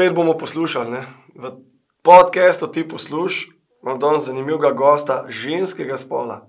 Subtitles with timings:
[0.00, 0.90] spet bomo poslušali.
[0.90, 1.06] Ne?
[1.34, 1.50] V
[2.02, 3.52] podkastu ti poslušaj,
[3.82, 6.48] imam danes zanimivega gosta, ženskega spola.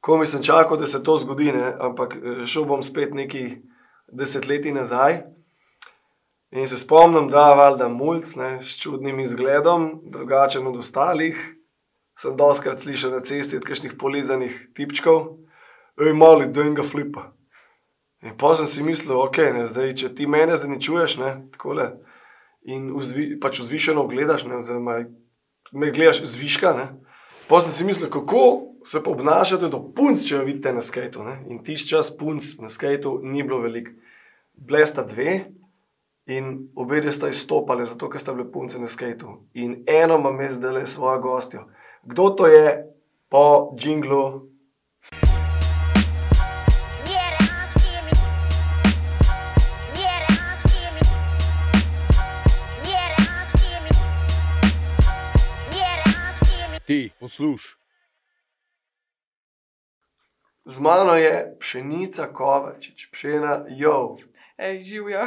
[0.00, 1.72] Ko mi sem čakal, da se to zgodi, ne?
[1.80, 3.62] ampak eh, šel bom spet neki
[4.12, 5.22] desetletji nazaj.
[6.52, 8.22] In se spomnim, da je valjda mulj
[8.60, 11.56] s čudnim izgledom, drugačen od ostalih.
[12.20, 15.38] Sem doskrat slišal na cesti od kakšnih polizanih tipčkov,
[16.00, 17.32] ej, mali, da enega flipa.
[18.22, 21.90] In pa sem si mislil, ok, ne, zdaj, če ti mene zaničuješ, ne, takole,
[22.66, 25.06] in vzvi, pač vzvišeno gledaš, ne, maj,
[25.72, 26.86] me gledaš zviška, ne.
[27.46, 31.22] Pa sem si mislil, kako se obnašate do punc, če jo vidite na skajtu.
[31.50, 33.94] In tisti čas punc na skajtu ni bilo veliko.
[34.56, 35.44] Bile sta dve
[36.26, 39.36] in obe sta izstopali, zato ker sta bile punce na skajtu.
[39.54, 41.66] In eno ima zdaj le svojo gostjo.
[42.02, 42.66] Kdo to je
[43.30, 44.48] po jinglu?
[56.86, 57.74] Ti, poslušaj.
[60.64, 64.16] Z mano je pšenica Kovačič, pšena jo.
[64.58, 65.26] Živijo.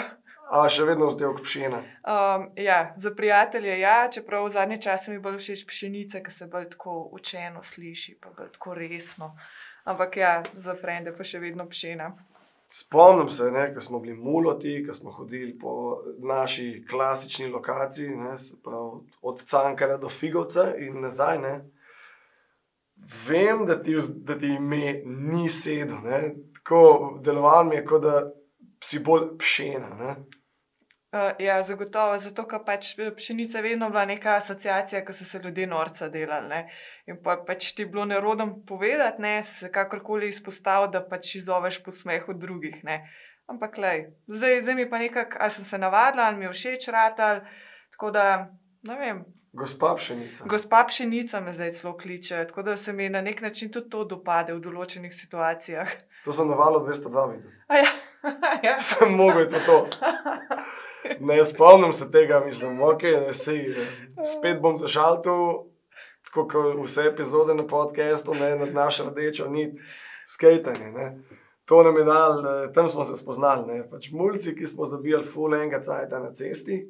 [0.52, 1.80] A še vedno vzdevek pšena.
[2.04, 6.48] Um, ja, za prijatelje ja, čeprav v zadnje čase mi bolj všeč pšenica, ker se
[6.48, 9.36] bolj tako učeno sliši, pa bolj tako resno.
[9.84, 12.10] Ampak ja, za frende pa še vedno pšena.
[12.72, 18.92] Spomnim se, ko smo bili muloti, ko smo hodili po naši klasični lokaciji, ne, pravi,
[19.22, 21.40] od Cankara do Figovca in nazaj.
[21.40, 21.70] Ne.
[23.28, 26.36] Vem, da ti, da ti ime ni sedel, ne.
[26.54, 28.32] tako delovalo mi je, kot da
[28.84, 30.16] si bolj pšena.
[31.10, 35.40] Uh, ja, zagotovo, zato ker pač pšenica je vedno bila neka asociacija, ko so se
[35.42, 36.48] ljudje norca delali.
[36.48, 36.60] Ne?
[37.10, 41.80] In pa, pač ti je bilo nerodno povedati, ne se kakorkoli izpostaviti, da pač izoveš
[41.84, 42.84] po smehu drugih.
[42.86, 43.00] Ne?
[43.50, 46.88] Ampak, lej, zdaj, zdaj mi pa nekako, ali sem se navadila, ali mi je všeč
[46.94, 47.42] ratal.
[47.96, 48.26] Tako da,
[48.86, 49.24] ne vem.
[49.54, 50.46] Gospa pšenica.
[50.46, 54.04] Gospa pšenica me zdaj celo kliče, tako da se mi na nek način tudi to
[54.06, 55.90] dopade v določenih situacijah.
[56.26, 57.50] To sem navalo 202 videl.
[57.74, 57.90] Ja.
[58.68, 58.78] ja.
[58.82, 59.88] Sem mogel to.
[61.20, 63.74] Ne spomnim se tega, mislim, ok, ne sej.
[64.26, 65.36] Spet bom zašal tu,
[66.28, 69.80] tako kot vse epizode na podkastu, ne nad našo rdečo nit,
[70.28, 71.12] skajtanje.
[71.66, 72.44] To nam je dal,
[72.74, 73.90] tam smo se spoznali, ne.
[73.90, 76.82] pač mulci, ki smo zabijali full enega cajta na cesti.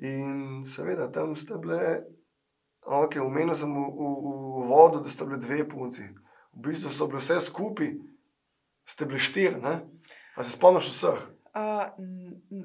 [0.00, 2.00] In seveda tam ste bile,
[2.86, 6.06] ok, umenil sem v, v, v vodu, da ste bile dve punci.
[6.56, 7.92] V bistvu so bile vse skupaj,
[8.88, 9.82] ste bile štiri, ne.
[10.36, 11.20] A se spomniš vseh?
[11.50, 11.82] Uh,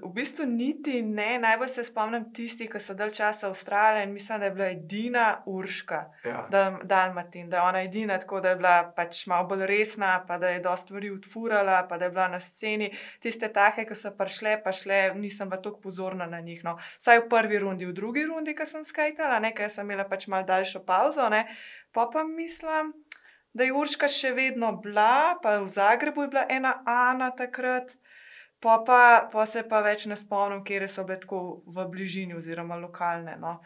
[0.04, 4.14] v bistvu niti ne, najbolj se spomnim tistih, ki so dal časa v Avstraliji in
[4.14, 6.44] mislim, da je bila edina Urška, ja.
[6.52, 10.38] Dal, Dalmatin, da je ona edina, tako da je bila pač malo bolj resna, pa
[10.38, 12.92] da je dosta stvari odfurala, pa da je bila na sceni.
[13.26, 16.62] Tiste take, ki so prišle, pa šle, nisem pa tako pozorna na njih.
[16.64, 16.78] No.
[17.02, 20.46] Saj v prvi rundi, v drugi rundi, ki sem skajtala, nekaj sem imela pač mal
[20.46, 21.48] daljšo pauzo, ne.
[21.92, 22.94] pa pa mislim.
[23.56, 27.96] Da je Urška še vedno bila, pa v Zagrebu je bila ena Ana takrat.
[28.60, 32.78] Pa, pa, pa se pa več ne spomnim, kje so bile tako v bližini, oziroma
[32.80, 33.38] lokalne.
[33.42, 33.60] No.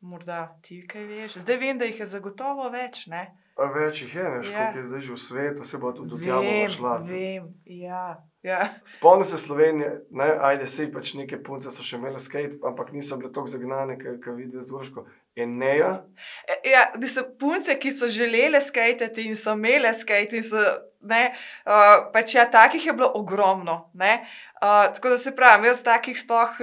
[0.00, 1.40] Morda ti kaj veš.
[1.42, 3.06] Zdaj vem, da jih je zagotovo več.
[3.10, 3.24] Ne?
[3.58, 4.58] Več jih je, veš, ja.
[4.58, 6.92] koliko je zdaj že v svetu, se bo tudi odjavljalo šla.
[7.08, 8.04] Vem, ja.
[8.46, 8.58] ja.
[8.86, 13.18] Spomnim se Slovenije, ne, ajde se pač neke punce so še imele skate, ampak niso
[13.18, 15.08] bile tako zagnane, kot vidi z Urško.
[15.38, 16.04] Eneja.
[16.48, 20.42] E, ja, so punce, ki so želele skajtati in so imele skate.
[20.42, 23.90] Uh, pač ja, takih je bilo ogromno.
[23.94, 26.58] Uh, tako da se pravi, jaz takih sploh.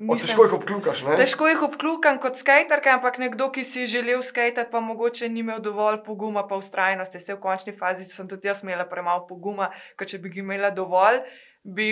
[0.00, 1.02] Mislim, težko jih obklukaš.
[1.04, 1.14] Ne?
[1.20, 5.60] Težko jih obklukam kot skaterka, ampak nekdo, ki si želel skajtati, pa mogoče ni imel
[5.60, 7.20] dovolj poguma, pa ustrajnosti.
[7.20, 9.68] Se v končni fazi sem tudi jaz imela premalo poguma,
[10.00, 11.20] ker če bi imela dovolj,
[11.62, 11.90] bi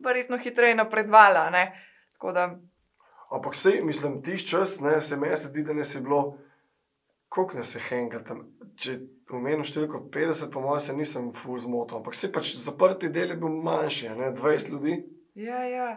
[0.00, 1.50] verjetno hitreje napredovala.
[3.30, 6.38] Ampak se, mislim, tiš čas, ne, se mi zdi, da ne se bilo,
[7.28, 8.42] koliko nas je henga tam.
[8.76, 8.96] Če
[9.30, 13.38] omenim številko 50, po mojem, se nisem fuz motil, ampak se pač zaprti del je
[13.38, 14.96] bil manjši, ne, 20 ljudi.
[15.38, 15.90] Ja, ja.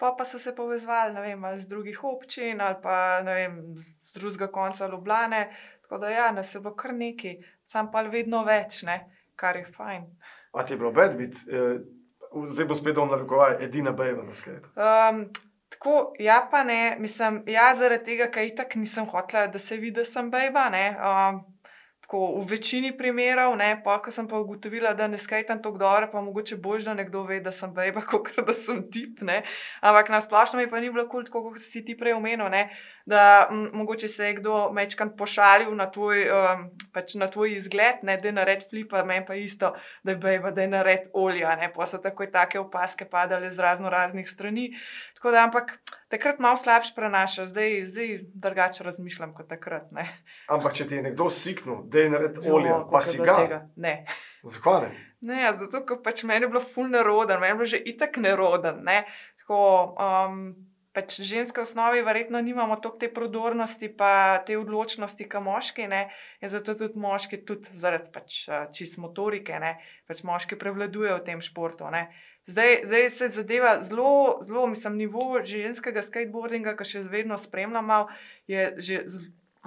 [0.00, 4.88] Pa, pa so se povezali vem, z drugih občin ali pa vem, z drugega konca
[4.88, 5.44] Ljubljana.
[5.82, 7.36] Tako da ja, nas je bilo kar nekaj,
[7.68, 8.96] sam pa vedno več, ne,
[9.36, 10.06] kar je fajn.
[10.56, 11.78] A ti je bilo bed biti, eh,
[12.48, 14.72] zdaj bo spet dom narekovaj, edina bejva na svetu?
[14.74, 15.26] Um,
[15.80, 19.94] Tako, ja, pa ne, mislim, ja, zaradi tega, ker itak nisem hotela, da se vidi,
[19.96, 20.66] da sem bejba.
[20.68, 21.38] Um,
[22.04, 26.10] tako, v večini primerov, ne, pa ko sem pa ugotovila, da ne skajtam tako dobro,
[26.12, 29.22] pa mogoče bož, da nekdo ve, da sem bejba, kot da sem tip.
[29.22, 29.40] Ne.
[29.80, 32.50] Ampak na splošno mi pa ni bilo kul, cool, kot si ti prej omenil
[33.10, 38.02] da m, mogoče se je kdo mečkan pošalil na tvoj, um, pač na tvoj izgled,
[38.02, 39.72] ne, da je nared flipa, meni pa isto,
[40.04, 43.58] da je bejba, da je nared olja, ne, pa so takoj take opaske padale z
[43.58, 44.70] razno raznih strani.
[45.20, 45.72] Tako da, ampak
[46.08, 49.90] takrat malo slabše prenaša, zdaj, zdaj drugače razmišljam kot takrat.
[49.92, 50.06] Ne.
[50.48, 53.34] Ampak če ti je nekdo siknil, da je naredil Jo, olje, pa koliko si ga.
[53.36, 53.58] tega.
[53.76, 53.92] Ne.
[54.42, 54.94] Zakaj ne?
[55.20, 58.80] Ne, zato, ker pač meni je bilo ful neroden, meni je bilo že itak neroden.
[58.80, 59.02] Ne?
[59.42, 59.60] Tako,
[60.00, 60.40] um,
[60.96, 65.86] pač ženske v osnovi verjetno nimamo toliko te prodornosti, pa te odločnosti, kot moški.
[65.90, 66.02] Ne?
[66.42, 68.42] In zato tudi moški, tudi zaradi pač,
[68.74, 69.76] čist motorike, ne?
[70.10, 71.90] pač moški prevladujejo v tem športu.
[71.94, 72.08] Ne?
[72.50, 78.08] Zdaj, zdaj se zadeva zelo, zelo, mislim, nivo ženskega skateboardinga, ki še vedno spremljam, malo,
[78.50, 79.04] je že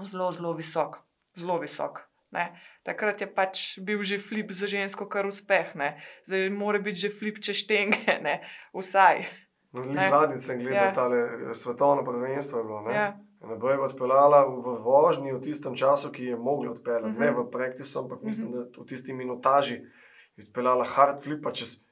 [0.01, 0.99] zelo, zelo visok.
[1.39, 2.03] Zelo visok.
[2.33, 2.49] Ne.
[2.83, 5.71] Takrat je pač bil že flip za žensko, kar uspeh.
[5.77, 6.01] Ne.
[6.25, 8.41] Zdaj mora biti že flip čez štenge, ne.
[8.73, 9.23] vsaj.
[9.73, 10.01] No, Ne.
[10.03, 10.93] Zadnjič sem gledal Ja.
[10.93, 12.59] tale eh, svetovno prvenstvo.
[12.59, 12.93] Je bilo, ne?
[12.93, 13.07] Ja.
[13.43, 17.17] Ne bo je odpeljala v vožnji v tistem času, ki je mogla odpeljati, uh Mhm.
[17.17, 17.25] -huh.
[17.27, 18.57] ne v praktisu, ampak mislim, Mhm.
[18.59, 19.81] da v tisti minutaži
[20.37, 21.83] je odpeljala hard flipa čez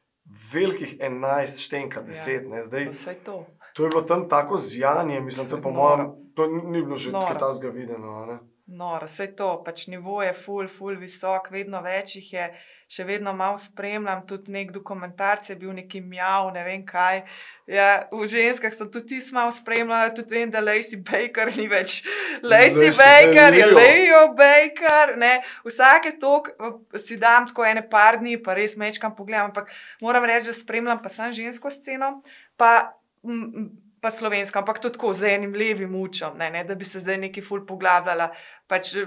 [0.53, 2.47] velikih 11 štenka, 10.
[2.49, 2.63] Ja.
[2.63, 3.45] Zdaj, Vse to.
[3.73, 6.05] to je bilo tam tako zjanje, mislim, to, po mojem,
[6.35, 7.27] to ni bilo že Noro.
[7.27, 8.25] kaj tasga videno.
[8.25, 8.39] Ne?
[8.71, 12.45] No, vse to, pač nivo je full, full visok, vedno več jih je,
[12.87, 14.21] še vedno malo spremljam.
[14.29, 17.19] Tudi nek dokumentarc je bil neki mjav, ne vem kaj.
[17.67, 21.99] Ja, v ženskah sem tudi ti malo spremljala, tudi vem, da Lacey Baker ni več.
[22.39, 24.23] Lacey Lacey Baker je Leo.
[24.39, 25.17] Baker.
[25.19, 25.33] Ne.
[25.67, 26.53] Vsake tok
[26.95, 31.03] si dam tako ene par dni, pa res mečkam pogledam, ampak moram reči, da spremljam
[31.03, 32.21] pa sem žensko sceno.
[32.55, 32.93] Pa,
[33.27, 36.85] mm, mm, Pa slovensko, ampak tudi tako z enim levim učem, ne, ne, da bi
[36.85, 38.31] se zdaj neki ful poglabljala.
[38.67, 39.05] Pač, eh,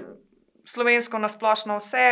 [0.65, 2.03] slovensko nasplošno vse,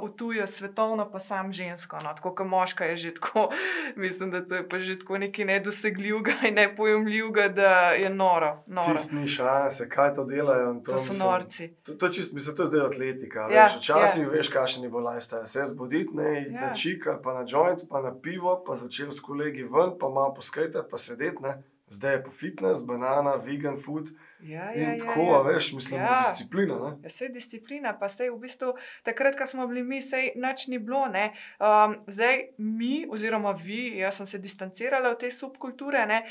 [0.00, 1.98] v tujo svetovno, pa sam žensko.
[2.00, 2.14] No.
[2.14, 3.50] Tako kot moška je že tako,
[3.96, 8.62] mislim, da to je pa že tako nekaj nedosegljivega in nepojemljivega, da je noro.
[8.66, 8.94] noro.
[8.94, 10.70] Tisti ni šanse, kaj to delajo.
[10.70, 11.68] in To so mislim, norci.
[11.82, 13.38] To, to, čist, mislim, to je zdaj atletika.
[13.40, 14.28] Ja, Ja, Včasih ja.
[14.30, 15.46] veš, kakšen je bil lifestyle.
[15.46, 16.60] Se zbuditi, ne, Ja.
[16.60, 20.08] na čik ali pa na joint, pa na pivo, pa začeti s kolegi ven, pa
[20.08, 21.42] malo poskajati, pa sedeti.
[21.42, 21.62] Ne.
[21.90, 24.08] Zdaj je pa fitness, banana, vegan food
[24.40, 25.38] Ja, in ja, ja, tako, ja.
[25.38, 26.06] a veš, mislim, Ja.
[26.06, 26.20] ja.
[26.22, 26.74] disciplina.
[26.76, 26.90] Ne.
[26.96, 28.70] Ja, Vse je disciplina, pa se v bistvu
[29.02, 31.06] takrat, ko smo bili mi, sej nič ni bilo.
[31.08, 31.32] ne.
[31.58, 36.22] Um, zdaj mi, oziroma vi, jaz sem se distancirala od te subkulture, ne,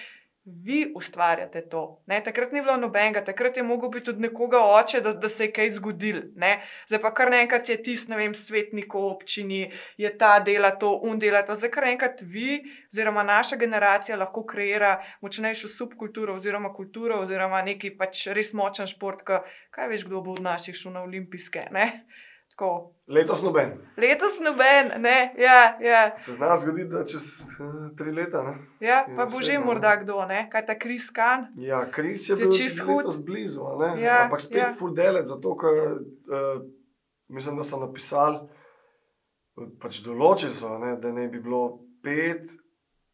[0.63, 2.01] vi ustvarjate to.
[2.05, 2.21] Ne.
[2.23, 5.53] Takrat ni bilo nobenega, takrat je mogel biti tudi nekoga oče, da, da se je
[5.53, 6.21] kaj zgodil.
[6.35, 6.61] Ne.
[6.87, 9.61] Zdaj pa kar naenkrat je tisti, ne vem, svetnik v občini,
[9.97, 11.55] je ta dela to, un dela to.
[11.55, 12.61] Zdaj kar naenkrat vi,
[12.93, 19.23] oziroma naša generacija lahko kreira močnejšo subkulturo oziroma kulturo oziroma neki pač res močen šport,
[19.25, 19.43] ki
[19.75, 21.67] kaj veš, kdo bo od naših šel na olimpijske.
[21.71, 21.87] Ne?
[22.59, 22.93] Tako.
[23.07, 23.71] Letos noben.
[23.97, 28.43] Letos noben, ne, ja, ja, Se zna zgoditi, da čez uh, tri leta.
[28.43, 28.53] Ne.
[28.87, 30.49] ja, Je pa bo že morda kdo, ne?
[30.51, 31.47] kaj ta Kris Kan.
[31.57, 33.05] Ja, Kris je Je bil čist hud.
[33.25, 33.61] blizu?
[33.97, 34.73] Ja, ampak spet ja.
[34.73, 36.61] full delec, zato ker uh,
[37.29, 38.39] mislim, da so napisali,
[39.79, 42.43] pač določili so, ne, da ne bi bilo pet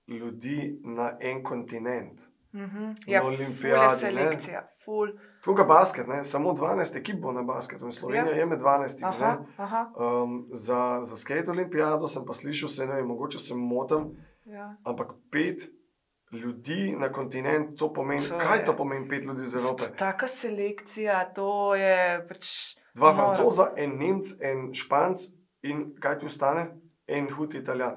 [0.09, 2.21] ljudi na en kontinent.
[2.53, 2.83] Mhm.
[2.83, 4.00] Na Ja, ful je olimpijadi, ne.
[4.00, 5.13] selekcija, ful.
[5.45, 6.24] Tukaj basket, ne?
[6.24, 8.38] samo 12 ekip bo na basketu in Slovenija Ja.
[8.38, 9.03] je med 12.
[9.03, 13.53] Aha, aha, Um, za za skate olimpijado sem pa slišal, se ne vem, mogoče se
[13.56, 14.09] motim,
[14.45, 14.75] ja.
[14.83, 15.62] ampak pet
[16.33, 19.83] ljudi na kontinent, to pomeni, To kaj je- to pomeni pet ljudi iz Evrope?
[19.97, 21.95] Taka selekcija, to je
[22.27, 22.45] pač.
[22.95, 23.27] Dva noro.
[23.27, 25.18] francoza, en nemc, en španc
[25.63, 26.75] in kaj ti ostane?
[27.07, 27.95] En hud italijan.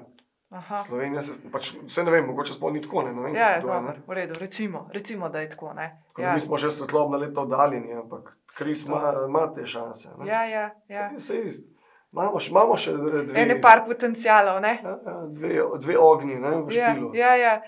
[0.51, 0.77] Aha.
[0.79, 3.35] Slovenija se, pač, vse ne vem, mogoče sploh ni tako, ne, ne vem.
[3.35, 3.87] Ja, je kdo je, ne.
[3.87, 5.67] dobro, v redu, recimo, recimo, da je tako.
[5.67, 5.81] Tako
[6.17, 9.13] da Ja, Mi smo že svetlobna leta oddaljeni, ampak Kris ima,
[9.49, 10.09] te šanse.
[10.17, 10.27] ne.
[10.27, 10.69] ja, ja.
[10.87, 11.09] ja.
[11.11, 11.63] Saj- saj
[12.11, 14.79] Imamo, še- imamo še dve, Ene par potencialov, ne?
[14.83, 17.11] ja, ja, dve, dve ognji ne, v Ja, špilu.
[17.13, 17.61] ja,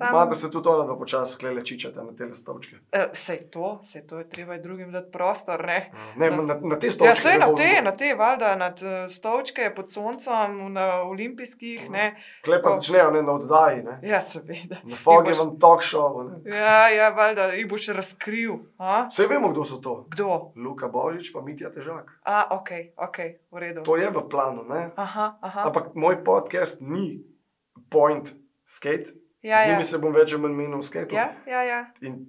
[0.00, 0.06] ja.
[0.06, 2.76] Sam, Imate se tudi ona, da počasi klele čičate na te stolčke.
[2.76, 5.90] uh, sej to, sej to je treba je drugim dati prostor, ne?
[6.16, 7.22] Ne, Na- na, na te Ja, stolčke.
[7.22, 10.30] sej ne na te, na te, valjda, nad uh, stolčke pod soncem,
[10.72, 12.06] na olimpijskih, ne?
[12.42, 13.98] Kle pa začnejo ne, na oddaji, ne.
[14.02, 14.76] Ja, seveda.
[14.84, 16.10] na Fogi boš- vam talk show.
[16.24, 16.50] Ne.
[16.50, 18.54] Ja, ja, valjda, jih boš razkril.
[18.78, 19.06] A?
[19.06, 20.06] Vse vemo, kdo so to.
[20.08, 20.52] Kdo?
[20.56, 22.10] Luka Božič, pa Mitja Težak.
[22.24, 23.18] A, ok, ok,
[23.50, 23.82] v redu.
[23.82, 24.90] To je v planu, ne?
[24.96, 25.60] Aha, aha.
[25.62, 27.20] Ampak moj podcast ni
[27.88, 28.30] point
[28.64, 29.19] skate.
[29.42, 29.68] Ja, Z ja.
[29.68, 31.16] njimi se bom več ali manj menil v skateu.
[31.16, 31.80] Ja, ja, ja.
[32.02, 32.26] In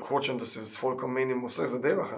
[0.00, 2.08] hočem, da se s folkom menim v vseh zadevah.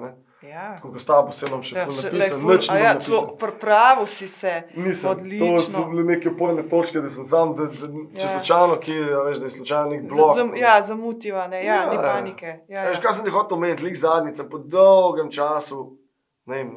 [0.42, 0.76] ja.
[0.76, 3.36] Tako s tabo se vam še Ja, napisal, nič a ne ja, napisal.
[3.36, 4.52] pripravil si se.
[4.76, 5.48] Nisem, Odlično.
[5.48, 8.28] to so bile neke opojne točke, da sem sam, da, da, če Ja.
[8.28, 10.36] slučajno, ki je, a veš, da je slučajno nek blok.
[10.36, 12.02] zam, ja, zamutiva, ne, ja, Ja, ni ja.
[12.04, 12.46] panike.
[12.68, 12.88] Ja, Ja.
[12.88, 13.02] Veš, ja.
[13.02, 15.96] kaj sem ti hotel omeniti, lik zadnjica, po dolgem času,
[16.46, 16.70] ne vem,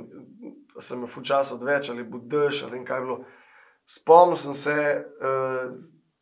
[0.73, 3.19] da sem ful časa odveč ali budeš ali kaj bilo.
[3.85, 5.75] Spomnil sem se uh,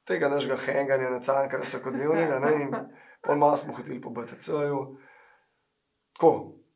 [0.07, 2.75] tega našega henganja na cankar vsakodnevnega ne, in
[3.25, 4.81] pol malo smo hodili po BTC-ju.
[6.15, 6.31] Tako,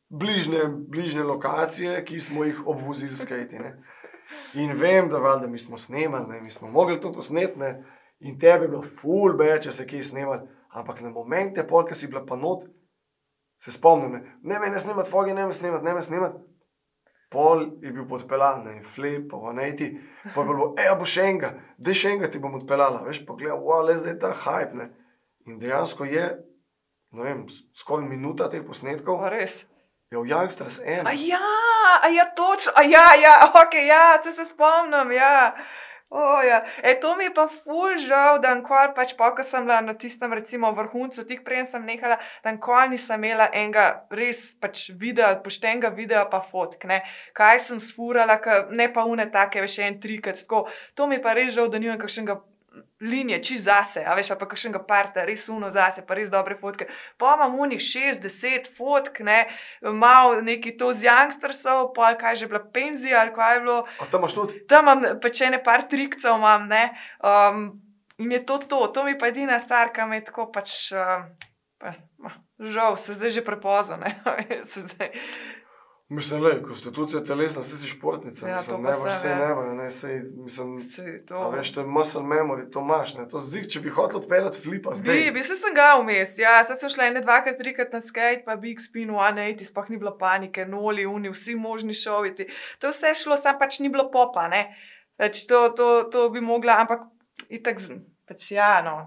[0.08, 3.58] bližnje, bližnje lokacije, ki smo jih obvozili skati.
[3.58, 3.76] Ne.
[4.54, 7.84] In vem, da valjda mi smo snemali, ne, mi smo mogli to posneti, ne,
[8.18, 10.48] in tebi je bilo ful beč, če se kje snemali.
[10.70, 12.66] Ampak na momente, pol, ki si bila pa not,
[13.62, 16.38] se spomnim, ne, ne me ne snimati, fogi ne me snimati, ne me snimati.
[17.30, 19.92] Pol je bil podpeljan, ne, flip, ne, ti,
[20.34, 23.22] pa je bilo, e, a bo še enega, da še enega ti bom odpeljala, veš,
[23.26, 24.88] pa gledaj, wow, le zdaj ta hype, ne.
[25.46, 26.24] In dejansko je,
[27.14, 27.44] ne vem,
[27.78, 29.62] skoraj minuta teh posnetkov, Pa res.
[30.10, 31.22] je v Youngsters A 1.
[31.22, 31.38] ja,
[32.02, 35.54] a ja, točno, a ja, ja, ok, ja, se, se spomnim, ja.
[36.10, 36.64] O, ja.
[36.82, 39.94] E, to mi je pa ful žal, da nikoli pač pa, ko sem bila na
[39.94, 45.36] tistem recimo vrhuncu, tik prej sem nehala, da nikoli nisem imela enega res pač videa,
[45.44, 47.04] poštenega videa pa fotk, ne.
[47.38, 50.64] Kaj sem sfurala, ka, ne pa une take, veš, en trikrat, tako.
[50.98, 52.40] To mi je pa res žal, da nimam kakšnega
[53.00, 56.86] linije, čist zase, a veš, pa kakšnega parta, res uno zase, pa res dobre fotke.
[57.20, 59.48] Pa imam unih 60 fotk, ne,
[59.80, 63.78] malo neki to z youngstersov, pa kaj že bila penzija ali kaj je bilo.
[64.00, 64.60] A tam imaš tudi?
[64.68, 66.84] Tam imam pač ene par trikcev, imam, ne.
[67.24, 67.80] Um,
[68.20, 70.92] in je to to, to mi pa edina stvar, ki me je tako pač.
[70.92, 71.30] Um,
[71.80, 74.12] pa, ma, žal, se zdaj že prepozno, ne.
[74.72, 75.16] se zdaj.
[76.10, 79.72] Mislim, le, konstitucija telesna, si si športnica, Ja, mislim, ne boš sem, se ja.
[79.72, 81.50] ne, sej, mislim, Se, to.
[81.50, 84.94] veš, to je muscle memory, to imaš, ne, to zik, če bi hotel odpeljati flipa,
[84.94, 85.14] zdaj.
[85.14, 88.42] Bi, bi se sem ga vmes, ja, zdaj sem šla ene dvakrat, trikrat na skate,
[88.44, 92.48] pa Big Spin, 180, sploh ni bilo panike, noli, uni, vsi možni šoviti.
[92.82, 94.64] To je vse šlo, sam pač ni bilo popa, ne.
[95.14, 97.06] Pač to, to, to bi mogla, ampak
[97.48, 97.78] itak,
[98.26, 98.98] pač ja, no.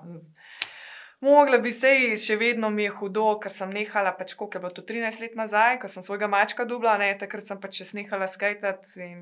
[1.24, 1.90] Mogla bi se,
[2.20, 5.38] še vedno mi je hudo, ker sem nehala, pač koliko je bilo to 13 let
[5.40, 9.22] nazaj, ko sem svojega mačka dubla, ne, takrat sem pač nehala skajtati in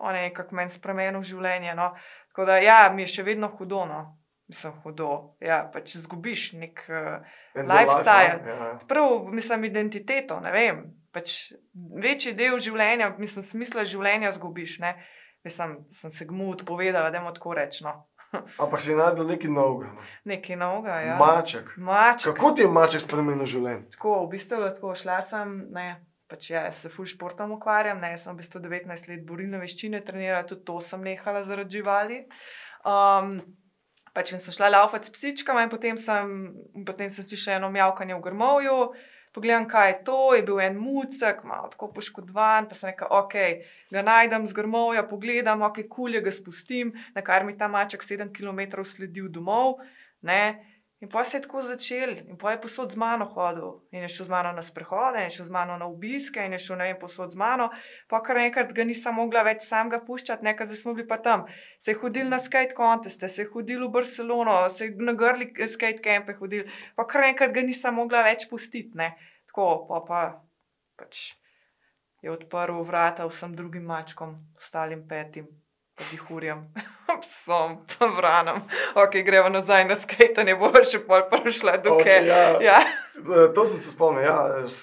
[0.00, 1.74] on je kako meni spremenil življenje.
[1.76, 1.90] No.
[2.32, 4.00] Tako da ja, mi je še vedno hudo, no.
[4.48, 5.10] Mislim, hudo.
[5.42, 6.84] Ja, pač zgubiš nek.
[6.88, 7.18] Uh,
[7.56, 8.36] And the lifestyle.
[8.38, 8.72] life, ja.
[8.88, 10.82] Prav, mislim, identiteto, ne vem.
[11.12, 14.78] Pač večji del življenja, mislim, smisla življenja zgubiš.
[14.84, 14.94] Ne?
[15.46, 17.88] Mislim, sem se mu odpovedala, da mu tako rečem.
[18.36, 18.42] No.
[18.66, 19.92] Ampak si najdel nekaj novega.
[19.96, 20.06] ne.
[20.34, 21.16] Nekaj novega, ja.
[21.20, 21.72] Maček.
[21.76, 22.36] Maček.
[22.36, 23.88] Kako ti je maček spremenil življenje?
[23.96, 25.88] Tako, v bistvu tako, šla sem, ne,
[26.30, 30.46] pač ja, se ful športom ukvarjam, ne, sem v bistvu 19 let borilne veščine trenirala,
[30.48, 32.22] tudi to sem nehala zaradi živali.
[32.86, 33.38] Um,
[34.16, 36.32] pač sem šla laufati s psičkami in potem sem,
[36.86, 38.78] potem sem še eno mjavkanje v grmovju.
[39.36, 43.34] Pogledam, kaj je to, je bil en mucek, malo tako poškodovan, pa sem rekel, ok,
[43.92, 48.32] ga najdem z grmovja, pogledam, ok, kulje ga spustim, na kar mi ta maček 7
[48.32, 49.82] km sledil domov.
[50.24, 50.40] Ne?
[51.06, 54.08] In pa se je tako začel, in pa je posod z mano hodil, in je
[54.10, 56.80] šel z mano na sprehode, in je šel z mano na obiske, in je šel
[56.80, 57.68] ne vem, posod z mano.
[58.10, 61.20] Pa kar enkrat ga nisem mogla več sam ga puščati, nekaj zdaj smo bili pa
[61.22, 61.44] tam.
[61.78, 65.46] Se je hodil na skate conteste, se je hodil v Barcelono, se je na grli
[65.76, 66.66] skate campe hodil,
[66.98, 68.98] pa kar enkrat ga nisem mogla več pustiti.
[68.98, 69.12] Ne.
[69.46, 70.24] Tako, pa, pa
[70.98, 71.28] pač
[72.18, 75.46] je odprl vrata vsem drugim mačkom, ostalim petim.
[75.96, 76.66] Pa dihurjam,
[77.22, 78.58] psom, pa vranom.
[78.94, 82.60] Ok, gremo nazaj na skate, ne bo še pol prišla do okay, ja.
[82.60, 82.78] ja.
[83.16, 84.36] Z- To sem se spomnil, ja,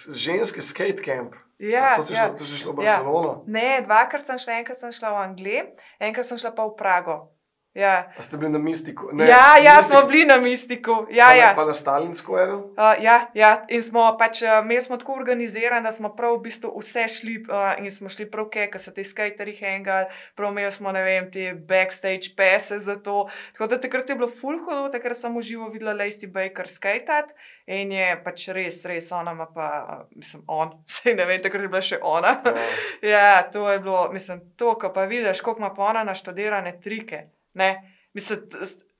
[0.10, 1.38] ženski skate camp.
[1.62, 2.26] Ja, to si ja.
[2.26, 2.98] šlo, to si šlo v Ja.
[2.98, 3.34] Barcelono.
[3.48, 5.64] Ne, dvakrat sem šla, enkrat sem šla v Anglijo,
[6.02, 7.16] enkrat sem šla pa v Prago.
[7.74, 9.10] Ja, A ste bili na mistiku?
[9.18, 10.92] ja, ja smo bili na mistiku.
[11.10, 11.48] Ja, pa, ja.
[11.48, 12.54] Na, pa na Stalin Square.
[12.54, 16.44] Uh, ja, ja, in smo pač uh, imeli smo tako organizirano, da smo prav v
[16.46, 20.06] bistvu vse šli uh, in smo šli prav kaj, ker so ti skateri hangali,
[20.38, 23.26] prav imeli smo, ne vem, te backstage pese za to.
[23.58, 27.34] Tako da takrat je bilo full hudo, takrat sem uživo videla Lacey Baker skatat
[27.66, 31.66] in je pač res, res ona ima pa, uh, mislim, on, sej ne vem, takrat
[31.66, 32.38] je bila še ona.
[33.02, 37.32] Ja, to je bilo, mislim, to, ko pa vidiš, koliko ima pa ona naštudirane trike.
[37.54, 37.98] Ne?
[38.14, 38.40] Mislim,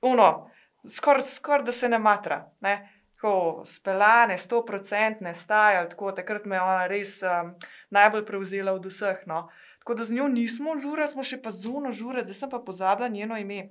[0.02, 0.50] uno,
[0.90, 2.44] skoraj skor, da se ne matra.
[2.60, 2.90] Ne?
[3.14, 7.54] Tako speljane, sto procentne stajali, tako takrat me je ona res um,
[7.90, 9.22] najbolj prevzela od vseh.
[9.26, 9.48] No.
[9.78, 13.08] Tako da z njo nismo žurali, smo še pa zuno žurali, zdaj sem pa pozabila
[13.08, 13.68] njeno ime.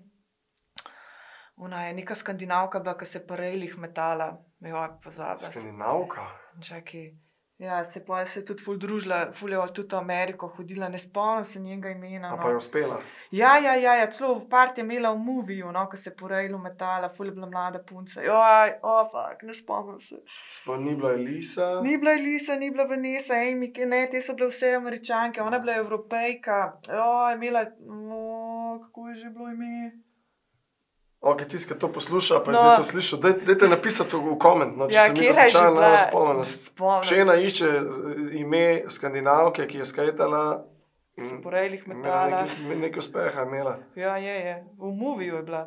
[1.55, 5.51] Ona je neka skandinavka, bila, ki se je po rejlih metala, jo je pozabila.
[5.51, 6.25] Skandinavka.
[6.61, 7.11] Čakaj.
[7.63, 10.97] Ja, se pa se je tudi ful družila, ful je tudi v Ameriko hodila, ne
[10.97, 12.33] spomnim se njenega imena.
[12.33, 12.57] A pa je No.
[12.57, 12.97] uspela.
[13.31, 16.15] Ja, ja, ja, ja celo v part je imela v moviju, no, ko se je
[16.15, 18.21] po rejlu metala, ful je bila mlada punca.
[18.21, 20.19] Joj, o, fak, ne spomnim se.
[20.51, 21.69] Sploh ni bila Elisa.
[21.81, 25.61] Ni bila Elisa, ni bila Vanessa, Amy, ne, te so bile vse američanke, ona je
[25.61, 26.59] bila evropejka.
[26.89, 27.63] Joj, imela,
[28.11, 28.23] o,
[28.83, 29.91] kako je že bilo ime.
[31.23, 32.61] Ok, tisti, ki to posluša, pa je No.
[32.61, 35.23] zdaj to slišal, daj- dajte napisati v, v koment, no, če Ja, se mi kje
[35.23, 35.89] to je že slučajno bila?
[35.89, 36.45] ne spomnim.
[36.45, 38.01] Spomnim Če ena išče z-
[38.35, 40.43] ime skandinavke, ki je skajtala,
[41.15, 42.41] se in po rejlih imela metala.
[42.43, 43.77] nekaj, nekaj uspeha, imela.
[43.95, 44.55] Ja, je, je.
[44.77, 45.63] V moviju je bila,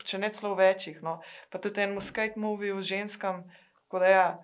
[0.00, 1.02] če ne celo v večjih.
[1.02, 1.18] No.
[1.50, 3.42] Pa tudi en skate movie o ženskam.
[3.82, 4.38] tako Da, ja.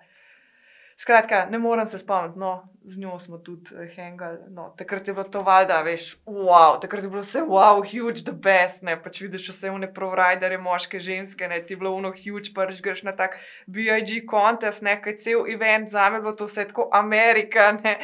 [0.99, 4.38] Skratka, ne morem se spomniti, no, z njo smo tudi hengali.
[4.50, 8.33] No, takrat je bilo to valjda, veš, wow, takrat je bilo vse wow, huge, the
[8.33, 8.83] best.
[8.83, 12.83] Ne, pač vidiš vse vne providerje, moške, ženske, ne, ti je bilo uno huge, prvič
[12.83, 16.88] greš na tak BIG kontest, nekaj cel event, za me je bilo to vse tako
[16.93, 17.95] Amerika, ne,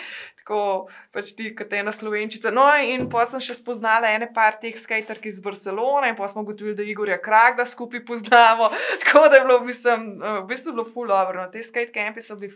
[0.44, 2.54] tako pač ti, kot ena slovenčica.
[2.54, 6.46] No, in pa sem še spoznala ene par teh skaterk iz Barcelone, in pa smo
[6.46, 8.70] ugotovili, da Igorja Kragla skupaj poznamo.
[9.02, 11.42] Tako da je bilo, mislim, v bistvu bilo full dobro.
[11.42, 12.54] No, te skate campi so bili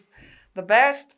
[0.58, 1.14] the best.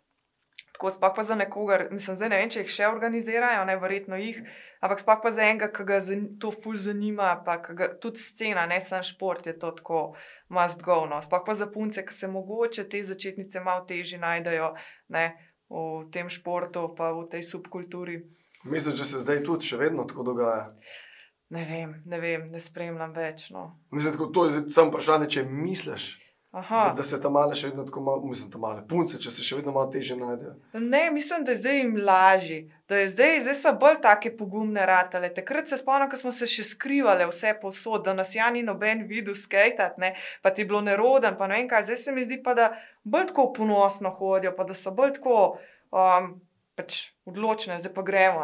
[0.76, 4.16] Tako sploh pa za nekoga, mislim, zdaj ne vem, če jih še organizirajo, ne verjetno
[4.16, 4.38] jih,
[4.80, 5.99] ampak sploh pa za enega, ki ga
[6.40, 10.00] to ful zanima, pa ga, tudi scena, ne samo šport, je to tako
[10.49, 11.02] must go.
[11.11, 11.20] No.
[11.25, 14.73] Sploh pa za punce, ki se mogoče te začetnice malo težje najdejo.
[15.12, 15.26] Ne
[15.70, 18.26] v tem športu, pa v tej subkulturi.
[18.66, 20.75] Mislim, da se zdaj tudi še vedno tako dogaja.
[21.54, 23.49] Ne vem, ne, vem, ne spremljam več.
[23.54, 23.78] No.
[23.94, 26.11] Mislim, da to je samo vprašanje, če misliš.
[26.52, 29.45] Da, da se tam male še vedno tako malo, mislim, tam male punce, če se
[29.47, 30.57] še vedno malo teže najdejo.
[30.83, 32.57] Ne, mislim, da je zdaj jim lažje,
[32.90, 35.30] da je zdaj, zdaj so bolj take pogumne ratale.
[35.35, 39.38] Takrat se spomnim, ko smo se še skrivali vse posod, da nas Jani noben videl
[39.38, 40.11] skajtati,
[40.42, 41.87] pa ti je bilo neroden, pa ne vem kaj.
[41.87, 42.73] Zdaj se mi zdi pa, da
[43.07, 45.38] bolj tako ponosno hodijo, pa da so bolj tako
[45.95, 46.33] um,
[46.75, 48.42] pač odločne, zdaj pa gremo.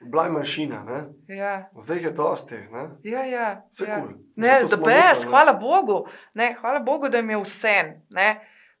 [0.00, 1.70] Bila je manjšina, ja.
[1.80, 2.54] zdaj je dosti.
[3.02, 4.00] Ja, ja, Vse ja.
[4.00, 4.14] kul.
[4.36, 6.06] Ne, da bes, hvala Bogu.
[6.34, 7.74] Ne, hvala Bogu, da mi je vse.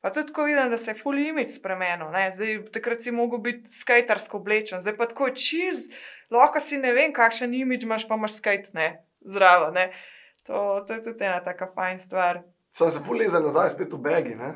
[0.00, 2.08] Pa tudi tako vidim, da se je full image spremenil.
[2.34, 5.90] Zdaj, takrat si mogel biti skatersko oblečen, zdaj pa tako čiz,
[6.30, 9.70] lahko si ne vem, kakšen image imaš, pa imaš skate, ne, zdravo.
[9.70, 9.90] Ne.
[10.46, 12.42] To, to je tudi ena taka fajn stvar.
[12.72, 14.54] Sem se full leza nazaj spet v begi, ne?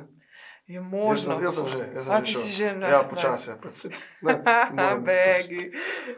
[0.66, 1.32] Je možno.
[1.32, 3.50] Jaz jaz sem že, jaz sem A, že že Ja, počasi.
[3.50, 3.56] Ja,
[4.72, 5.72] moram biti Begi.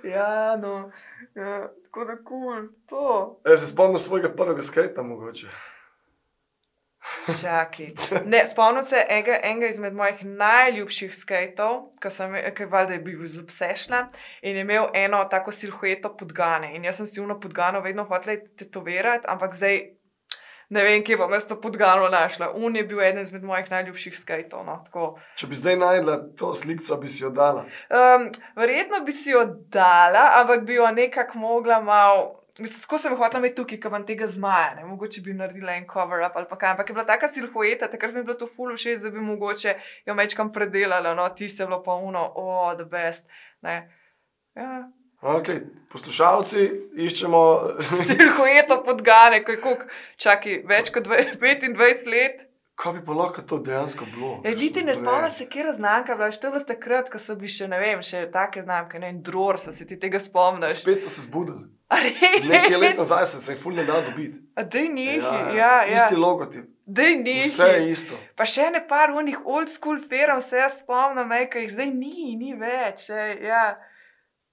[0.04, 0.90] Ja, no.
[1.34, 2.68] Ja, tako da kul, cool.
[2.86, 3.40] to.
[3.46, 5.48] Jaz se spomnim svojega prvega skate, mogoče.
[7.40, 7.94] Čakaj.
[8.32, 12.34] Ne, spomnim se enega, enega izmed mojih najljubših skatov, ki sem
[12.70, 14.08] valjda bil iz obsešna
[14.42, 16.74] in je imel eno tako silhueto podgane.
[16.76, 19.80] In jaz sem si uno podgano vedno hotel tetovirati, ampak zdaj
[20.68, 22.50] ne vem, kje bom jaz to podgano našla.
[22.54, 24.64] Un je bil eden izmed mojih najljubših skatov.
[24.66, 25.12] No, tako.
[25.38, 27.66] Če bi zdaj najdla to sliko, bi si jo dala.
[27.90, 32.42] Um, verjetno bi si jo dala, ampak bi jo nekako mogla malo.
[32.58, 34.84] Mislim, Skozi sem hotel imeti tukaj, ki vam tega zmaja, ne?
[34.88, 38.22] mogoče bi naredila en cover-up ali pa kaj, ampak je bila taka silhueta, takrat mi
[38.22, 39.74] je bilo to full všeč, da bi mogoče
[40.06, 43.28] jo mečkam predelala, no, ti se je bilo pa uno, oh, the best.
[43.60, 43.76] Ne.
[44.56, 44.88] Ja.
[45.22, 45.60] Okay.
[45.92, 47.42] Poslušalci, iščemo.
[48.08, 49.86] Silhueto podgane, ko je kuk,
[50.20, 52.42] čaki, več kot dve- 25 let.
[52.76, 54.34] Kaj bi pa lahko to dejansko bilo?
[54.44, 57.48] Editi ne spomnim se, kje je znamka, bila, to je bilo takrat, ko so bili
[57.48, 60.82] še, ne vem, še take znamke, ne vem, dror, se ti tega spomniš.
[60.82, 61.64] Spet so se zbudili.
[62.44, 64.36] Nekaj let nazaj se jih ful ne dal dobiti.
[64.60, 65.16] A dej nihi,
[65.56, 65.96] ja, ja.
[66.02, 66.68] Isti logotip.
[66.84, 67.48] Dej nihi.
[67.48, 68.20] Vse je isto.
[68.36, 71.92] Pa še ne par unih old school firm, se jaz spomnim, ej, ki jih zdaj
[71.96, 73.08] ni, ni več.
[73.08, 73.64] Ej, ja.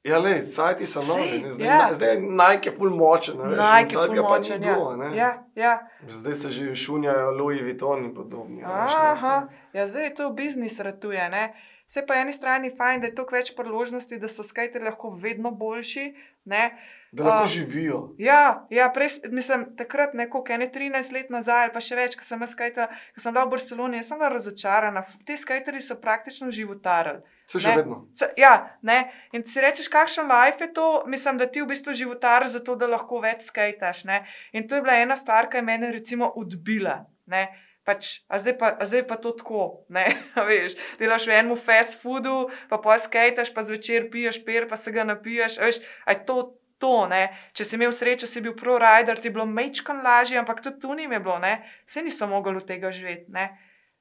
[0.04, 1.39] Ja, le, sajti so novi.
[1.44, 1.76] Ne, Zdaj, ja.
[1.76, 1.94] ja.
[1.94, 3.38] zdaj je Nike ful močen.
[3.38, 4.98] Nike cajt ful močen, bilo, ja.
[4.98, 5.18] ne.
[5.18, 5.76] Ja, ja.
[6.10, 8.63] Zdaj se že šunjajo Louis Vuitton in podobni.
[8.63, 8.94] a veš.
[8.98, 11.30] Aha, ja, zdaj je to biznis ratuje.
[11.30, 11.54] Ne?
[11.88, 15.52] Se pa eni strani fajn, da je toliko več priložnosti, da so skateri lahko vedno
[15.52, 16.10] boljši.
[16.46, 16.66] Ne?
[17.13, 17.45] Da lahko A.
[17.47, 17.97] živijo.
[18.17, 22.23] Ja, ja prej, mislim, takrat, neko, ene 13 let nazaj, ali pa še več, ko
[22.23, 25.04] sem, jaz skajta, ko sem bila v Barceloni, sem bila razočarana.
[25.21, 27.21] Ti skateri so praktično životarili.
[27.45, 27.76] Vse še Ne.
[27.76, 27.97] vedno.
[28.13, 28.97] Se- Ja, ne.
[29.32, 32.88] In si rečeš, kakšen life je to, mislim, da ti v bistvu životariš zato, da
[32.88, 34.06] lahko več skajtaš.
[34.06, 34.23] Ne?
[34.52, 36.97] In to je bila ena stvar, ki je mene recimo odbila.
[37.28, 37.45] Ne?
[37.84, 40.06] Pač, a, zdaj pa, a zdaj pa to tako, ne,
[40.47, 42.38] veš, delaš v enem fast foodu,
[42.69, 46.23] pa pa skajtaš, pa zvečer piješ per, pa se ga napiješ, a veš, a je
[46.23, 47.24] to to, ne.
[47.56, 50.91] Če si imel srečo, si bil pro-rider, ti je bilo mečkan lažje, ampak tudi tu
[51.00, 51.56] je bilo, ne,
[51.88, 53.48] vse niso mogli od tega živeti, ne.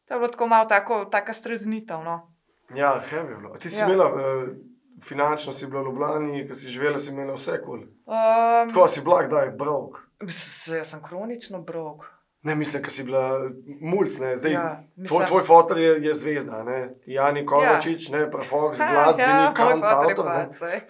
[0.08, 2.18] To je bilo tako malo tako, taka streznitev, no.
[2.74, 3.54] Ja, heavy je bilo.
[3.56, 3.86] Ti si Ja.
[3.86, 4.48] imela, uh,
[5.02, 7.78] finančno si bila v Ljubljani, ko si živela, si imela vse kul.
[7.78, 7.88] Cool.
[8.06, 10.02] Um, Tako si bila, kdaj je brok.
[10.22, 12.21] Jaz sem kronično brok.
[12.42, 13.50] Ne, mislim, da si bila
[13.80, 14.52] mulj, ne, zdaj.
[14.52, 16.94] Ja, Tvoj, mislim- tvoj fotor je, je zvezda, ne?
[17.06, 18.18] Jani Kovačič, ja.
[18.18, 20.26] ne, prefox, glasbenik, ja, kant, avtor.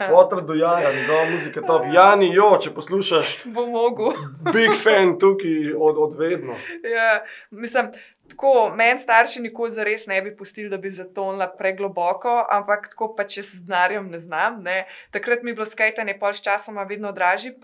[0.08, 1.82] Fotor do jaja, njegova muzika top.
[1.92, 4.12] Jani, jo, če poslušaš, Bo mogel.
[4.52, 6.52] big fan tukaj od, od vedno.
[6.86, 7.86] Ja, mislim,
[8.32, 13.26] tako, meni starši nikoli zares ne bi pustili, da bi zatonila pregloboko, ampak tako pa
[13.28, 14.60] če s denarjem ne znam.
[14.64, 14.86] Ne.
[15.14, 17.54] Takrat mi je bilo skajtanje pol s časoma vedno dražje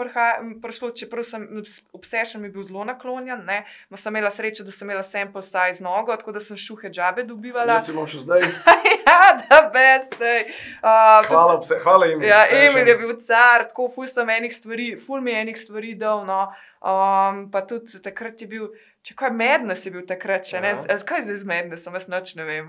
[0.62, 1.48] prišlo, čeprav sem
[1.96, 3.44] obsešen mi bil zelo naklonjen.
[3.48, 3.64] Ne.
[3.88, 7.24] Ma sem imela srečo, da sem imela sample size nogo, tako da sem šuhe džabe
[7.24, 7.80] dobivala.
[7.80, 8.48] Jaz si imam še zdaj.
[9.18, 10.14] ja, da best.
[10.20, 12.22] Uh, Hvala, vse, hvala jim.
[12.22, 15.94] Ja, Emil je bil car, tako ful sem enih stvari, ful mi je enih stvari
[15.98, 16.24] dal.
[16.28, 16.46] No.
[16.80, 18.68] Um, pa tudi takrat je bil,
[19.02, 20.98] če kaj mednes je bil takrat, če ne, Ja.
[21.04, 22.68] kaj zdaj z mednesom, jaz noč ne vem.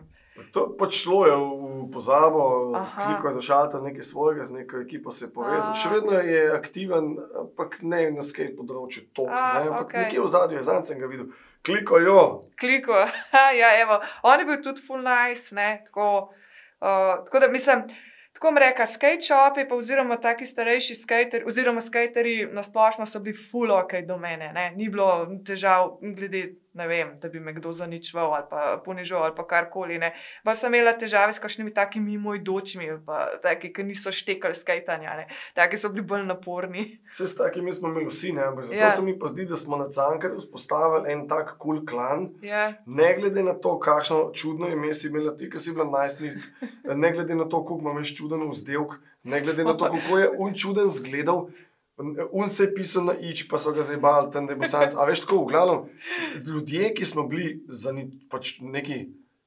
[0.56, 5.26] To pač šlo je v pozabo, kliko je zašaltal nekaj svojega, z neko ekipo se
[5.26, 5.74] je povezal.
[5.76, 9.10] Še vedno je aktiven, ampak ne na skate področju.
[9.20, 10.06] To, ne, ampak okej.
[10.06, 11.28] Nekje v zadju je zanj sem ga videl.
[11.65, 12.93] Kliko jo, Kliko,
[13.60, 14.02] ja, evo.
[14.24, 16.34] On je bil tudi full nice, ne, tako,
[16.82, 17.84] uh, tako da mislim.
[18.34, 23.19] Tako mi reka, skate shopi, pa oziroma taki starejši skateri, oziroma skateri na splošno so
[23.19, 24.54] bili full ok do mene.
[24.54, 24.72] Ne?
[24.76, 29.36] Ni bilo težav, glede, ne vem, da bi me kdo zaničval ali pa ponižal ali
[29.36, 29.98] pa karkoli.
[29.98, 30.14] ne.
[30.44, 32.18] Pa sem imela težave s kakšnimi takimi
[33.06, 35.28] pa taki, ki niso štekali skajtanja, ne.
[35.54, 37.00] taki so bili bolj naporni.
[37.12, 38.92] vse s takimi smo imeli vsi, ne, ampak zato Ja.
[38.92, 42.30] se mi pa zdi, da smo na Cankarju vzpostavili en tak kul cool klan.
[42.42, 46.34] Ja, Ne glede na to, kakšno čudno ime si imela ti, ki si bila najstnik,
[46.86, 48.92] ne glede na to, kako imaš čuden vzdelek,
[49.24, 51.48] ne glede na to, kako je un čuden zgledal,
[52.32, 54.70] un se je pisal na ič, pa so ga zdaj bali, tam da je bil
[54.70, 54.96] sanc.
[54.96, 55.82] A veš tako, v glavnem,
[56.48, 59.04] ljudje, ki smo bili za ni, pač neki,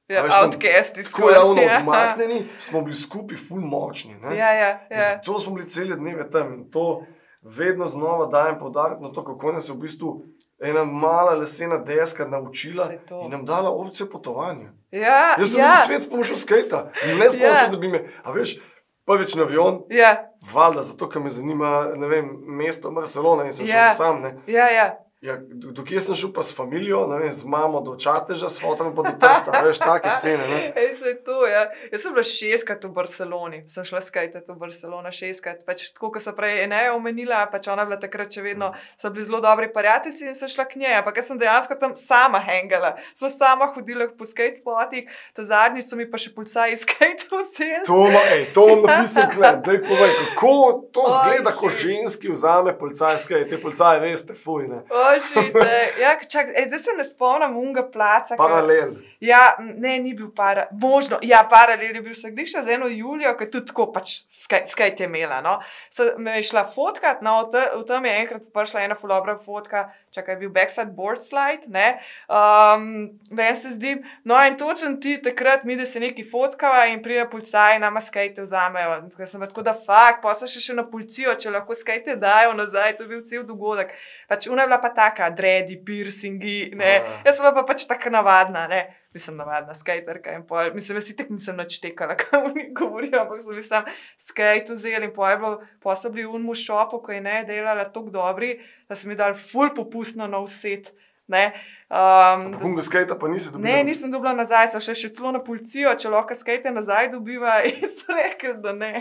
[0.07, 4.15] ja outcasti tako javno odmaknjeni, smo bili skupaj ful močni.
[4.21, 4.37] Ne?
[4.37, 5.03] Ja, ja, In ja.
[5.03, 7.05] Zato smo bili cele dneve tam in to
[7.43, 10.25] vedno znova dajem poudarek na to, kako nas je v bistvu
[10.63, 12.91] ena mala lesena deska naučila
[13.25, 14.71] in nam dala opcijo potovanja.
[14.91, 17.39] Ja, Jaz sem ja, videl svet s pomočjo skata in ne s Ja.
[17.41, 18.59] pomočjo, da bi me, a veš,
[19.05, 23.65] prvič na avion, ja, valjda, zato ker me zanima, ne vem, mesto Barcelona in sem
[23.65, 23.71] Ja.
[23.87, 24.21] šel sam.
[24.21, 24.35] Ne.
[24.47, 24.97] ja, ja.
[25.23, 28.89] Ja, do- dokje sem šel pa s familijo, vem, z mamo do Čateža, s fotom
[28.91, 30.43] pa do Trsta, a veš, take scene.
[30.47, 30.73] Ne.
[30.75, 31.61] Ej, se to, ja.
[31.93, 35.61] Jaz sem bila šestkrat v Barceloni, sem šla skajtati v Barcelono šestkrat.
[35.63, 39.23] Pač, tako kot so prej ne omenila, pač ona bila takrat še vedno, so bili
[39.23, 40.97] zelo dobri prijatelji in sem šla k njej.
[40.99, 45.87] Ampak jaz sem dejansko tam sama hengala, sem sama hodila po skate spotih, ta zadnjič
[45.87, 47.79] so mi pa še pulcaj iz skate vzeli.
[47.87, 50.53] To, ma, ej, to napisam, kle, daj povej, kako
[50.91, 54.83] to Oj, zgleda, ko ženski vzame policajske, te policaje, veste, fujne.
[55.15, 55.93] Ožite.
[56.01, 58.35] Ja, čak, ej, zdaj se ne spomnim unga placa.
[58.37, 58.95] Paralel.
[59.23, 63.35] Ja, m, ne, ni bil para, možno, ja, paralel je bil središče z eno Julijo,
[63.37, 65.41] ki je tudi tako pač skaj, skaj je imela.
[65.41, 65.59] No.
[65.89, 69.37] So, me je šla fotkat, no, v, te, v tem je enkrat prišla ena fulobra
[69.39, 71.99] fotka, čakaj, bil backside board slide, ne.
[72.27, 73.95] Um, meni se zdi,
[74.27, 78.47] no in točen ti takrat mi, da se neki fotkava in pride policaj, nama skajte
[78.47, 78.99] vzamejo.
[78.99, 82.17] In Tako sem tako, da fakt, pa se še, še na policijo, če lahko skajte
[82.19, 83.93] dajo nazaj, to je bil cel dogodek.
[84.27, 86.95] Pač una je bila pa taka, dredi, piercingi, ne.
[86.99, 87.21] Ah.
[87.27, 88.81] Jaz sem pa pač tako navadna, ne.
[89.13, 90.71] Mislim, navadna skaterka in pol.
[90.73, 93.89] Mislim, jaz itek nisem nič tekala, kaj oni govorijo, ampak sem jih sam
[94.21, 97.85] skate vzeli in pol je bilo, pol so bili unmu šopu, ko je ne delala
[97.91, 98.55] tako dobri,
[98.89, 100.93] da so mi dali full popustno na vset.
[101.31, 101.53] Ne,
[101.93, 103.67] um, da Bunga skata pa nisi dobil.
[103.67, 107.59] Ne, nisem dobila nazaj, so še, še celo na policijo, če lahko skate nazaj dobiva
[107.69, 108.93] in so rekli, da ne.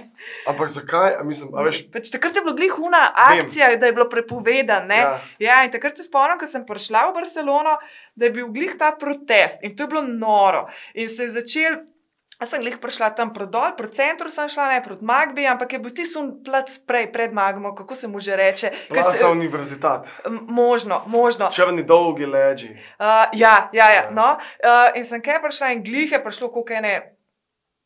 [0.50, 4.08] Ampak zakaj, a mislim, a veš, Pač takrat je bila glihuna akcija, da je bilo
[4.12, 4.94] prepovedano.
[4.94, 7.78] ja, Ja, in takrat se spomnim, ko sem prišla v Barcelono,
[8.14, 10.66] da je bil glih ta protest in to je bilo noro.
[10.94, 11.80] In se je začel.
[12.42, 15.78] Jaz sem glih prišla tam prodol, proti centru sem šla, ne proti Magbi, ampak je
[15.78, 18.70] bil ti sun plac prej, pred Magmo, kako se mu že reče.
[18.88, 20.08] Plasa Se, univerzitat.
[20.26, 21.50] M- možno, možno.
[21.54, 22.72] Črni dolgi leži.
[22.98, 23.90] Uh, ja, ja, ja.
[23.94, 24.10] Ja.
[24.10, 26.94] No, uh, in sem kaj prišla in glih je prišlo, koliko ene.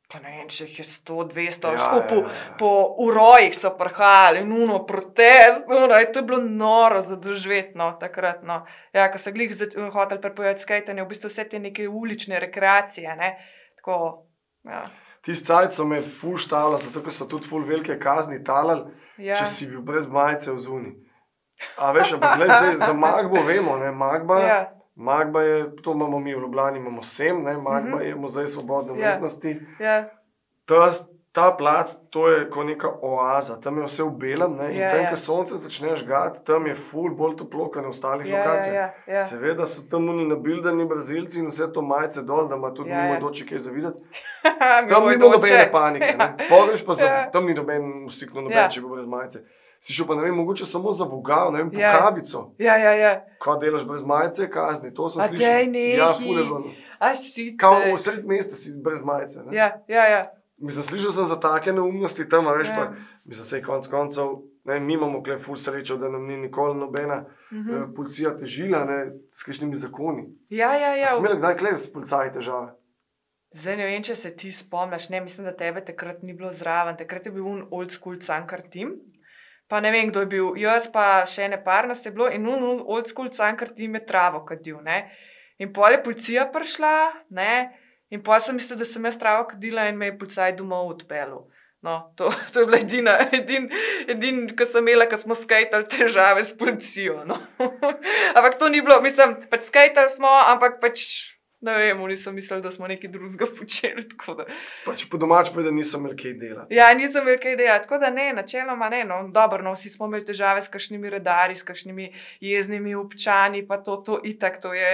[0.09, 2.57] Pa ne vem, če jih je 100, 200, Ja, ja, tako po, ja, ja.
[2.59, 2.71] po
[3.05, 8.41] urojih so prhali, nuno protest, nuno, in to je bilo noro za doživeti, no, takrat.
[8.47, 8.63] No.
[8.95, 9.53] Ja, ko so glih
[9.93, 13.35] hoteli prepovedati skajtanje, v bistvu vse te neke ulične rekreacije, ne.
[13.77, 14.26] Tako,
[14.67, 14.91] ja.
[15.23, 18.85] Tisti cajt so me ful štavila, zato ker so tudi ful velike kazni talali,
[19.19, 20.93] Ja, če si bil brez majice v zuni.
[21.77, 24.59] A veš, ampak glej, zdaj za Magbo vemo, ne, Magba, ja,
[24.95, 28.03] Magba je, to imamo mi v Ljubljani, imamo sem, ne, Magba Mhm.
[28.03, 29.11] je muzej svobodne Ja.
[29.11, 29.61] umetnosti.
[29.81, 30.09] ja,
[30.65, 30.93] Ta,
[31.37, 34.91] ta plac, to je kot neka oaza, tam je vse v belem, ne, in Ja,
[34.91, 35.11] tam, ja.
[35.11, 38.75] ko sonce začne žgati, tam je ful bolj toplo, kot na ostalih ja, ja, lokacijah.
[39.07, 39.21] ja, ja.
[39.21, 43.05] Seveda so tam oni nabildani Brazilci in vse to majice dol, da ima tudi ja.
[43.05, 44.01] moj doči kaj zavideti.
[44.89, 45.37] Tam ni moj bilo oče.
[45.37, 46.15] nobene panike.
[46.51, 47.31] Pogreš pa, za, Ja.
[47.31, 48.69] tam ni noben usikno, noben, Ja.
[48.69, 49.45] če bo brez majice.
[49.79, 51.93] Si šel pa ne vem, mogoče samo za vogal, ne vem, po Ja.
[51.95, 52.55] kavico.
[52.59, 53.13] Ja, ja, ja.
[53.39, 55.47] Ko delaš brez majice, kazni, to sem A slišal.
[55.47, 55.93] daj, nehi.
[55.95, 56.63] Ja, ful je bilo.
[56.99, 57.61] A šit.
[57.61, 59.43] Kao v sred mesta si brez majice.
[59.43, 59.53] ne.
[59.53, 60.23] Ja, ja, ja.
[60.59, 62.75] Slišal sem za take neumnosti tam, veš Ja.
[62.75, 62.85] pa,
[63.25, 64.29] mislim, se konc koncev,
[64.65, 67.71] ne, mi imamo kle ful srečo, da nam ni nikoli nobena Mhm.
[67.71, 68.99] eh, policija težila, ne,
[69.31, 70.25] s kakšnimi zakoni.
[70.51, 71.09] Ja, ja, ja.
[71.19, 72.73] Imel kdaj kle s policaji težave?
[73.53, 76.97] Zdaj ne vem, če se ti spomniš, ne mislim, da tebe takrat ni bilo zraven.
[76.97, 78.97] Takrat je bil un old school cankar tim.
[79.69, 82.47] Pa ne vem, kdo je bil, jaz pa še ne par nas je bilo in
[82.47, 84.81] un un old school cankar tim je travo kadil.
[84.83, 85.11] Ne?
[85.59, 86.93] In pol je policija prišla,
[87.31, 87.71] ne?
[88.11, 91.47] In pa sem mislila, da sem jaz travo kadila in me je policaj domov odpeljal.
[91.87, 93.69] No, to, to je bila edina, edin,
[94.09, 97.23] edin, ki sem imela, ko smo skajtali težave s policijo.
[97.29, 97.39] No.
[98.37, 101.33] ampak to ni bilo, mislim, pač skajtali smo, ampak pač.
[101.67, 104.03] Ne vem, nisem mislil, da smo nekaj drugega počeli.
[104.85, 106.67] Pač po domač pa, da nisem imel kaj dela.
[106.71, 107.79] Ja, nisem imel kaj dela.
[107.83, 109.01] Tako da ne, načeloma ne.
[109.09, 112.11] No, dobro, no, vsi smo imeli težave s kakšnimi redari, s kakšnimi
[112.45, 114.93] jeznimi občani, pa to, to itak, to je,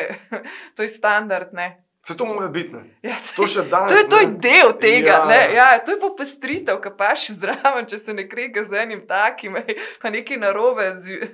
[0.79, 1.51] to je standard.
[1.57, 1.73] Ne.
[2.07, 2.77] Se to mora biti.
[3.03, 5.09] Ja, to, danes, to je to del tega.
[5.09, 5.51] Ja, ja.
[5.73, 9.55] Ja, to je popestritev, ki paš zdravo, če se ne krega z enim takim,
[10.03, 11.29] pa nekaj narobe z,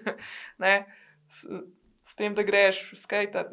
[0.61, 0.74] ne,
[1.33, 1.48] s,
[2.04, 3.48] s tem, da greš skajtat.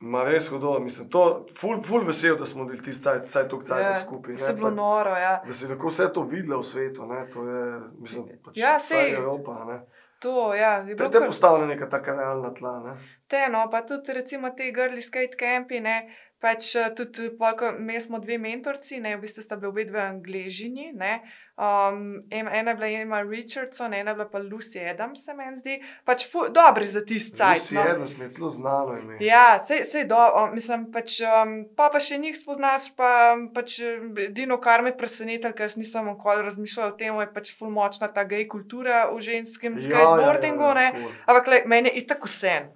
[0.00, 1.22] Ma res hudo, mislim, to
[1.58, 4.36] ful, ful vesel, da smo bili ti vsaj tukaj cajt ja, skupaj.
[4.40, 5.40] Se bilo noro, ja.
[5.44, 7.64] Da si lahko vse to videl v svetu, ne, to je,
[8.00, 9.16] mislim, pač ja, sej.
[9.18, 9.80] Evropa, ne.
[10.18, 11.10] To, ja, je bilo.
[11.10, 12.94] Te, te postavljene neka taka realna tla, ne.
[13.26, 15.98] Te, no, pa tudi recimo te girly skate campi, ne,
[16.40, 20.02] pač eh, tudi, polko, mi smo dve mentorci, ne, v bistvu sta bili obe dve
[20.06, 21.14] angližini, ne,
[21.58, 25.80] Um, ena je bila Emma Richardson, ena je bila pa Lucy Adams, se meni zdi.
[26.04, 27.58] Pač dobri za tisti cajt.
[27.58, 27.80] Lucy no.
[27.80, 29.16] Adams je zelo znano ime.
[29.20, 30.20] Ja, sej do,
[30.54, 33.80] mislim, pač, um, pa, pa še njih spoznaš, pa pač
[34.28, 38.22] edino, kar me presenetilo, ker nisem nikoli razmišljala o tem, je pač ful močna ta
[38.22, 40.62] gej kultura v ženskem ja, skateboardingu.
[40.62, 42.70] Ja, ja, ja, Ampak meni je tako sen.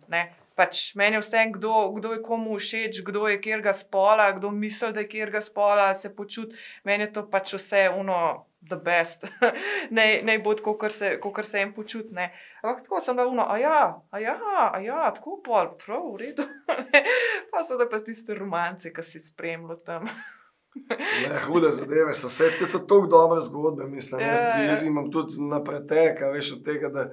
[0.57, 4.51] Pač meni je vse, kdo, kdo je komu všeč, kdo je kjer ga spola, kdo
[4.51, 6.57] misli, da je kjer ga spola, se počuti.
[6.85, 9.27] Meni je to pač vse uno the best,
[10.27, 12.15] naj bo tako, kot se, se jim počuti.
[12.63, 14.39] Ampak tako sem da uno, a ja, a ja,
[14.75, 16.47] a ja, tako pol, prav, v redu.
[17.51, 20.07] pa so da pa tiste romance, ki si spremljal tam.
[20.75, 24.21] Ne, hude zadeve so vse, te so tako dobre zgodbe, mislim.
[24.21, 27.11] Ja, jaz, jaz imam tudi na pretek, veš od tega, da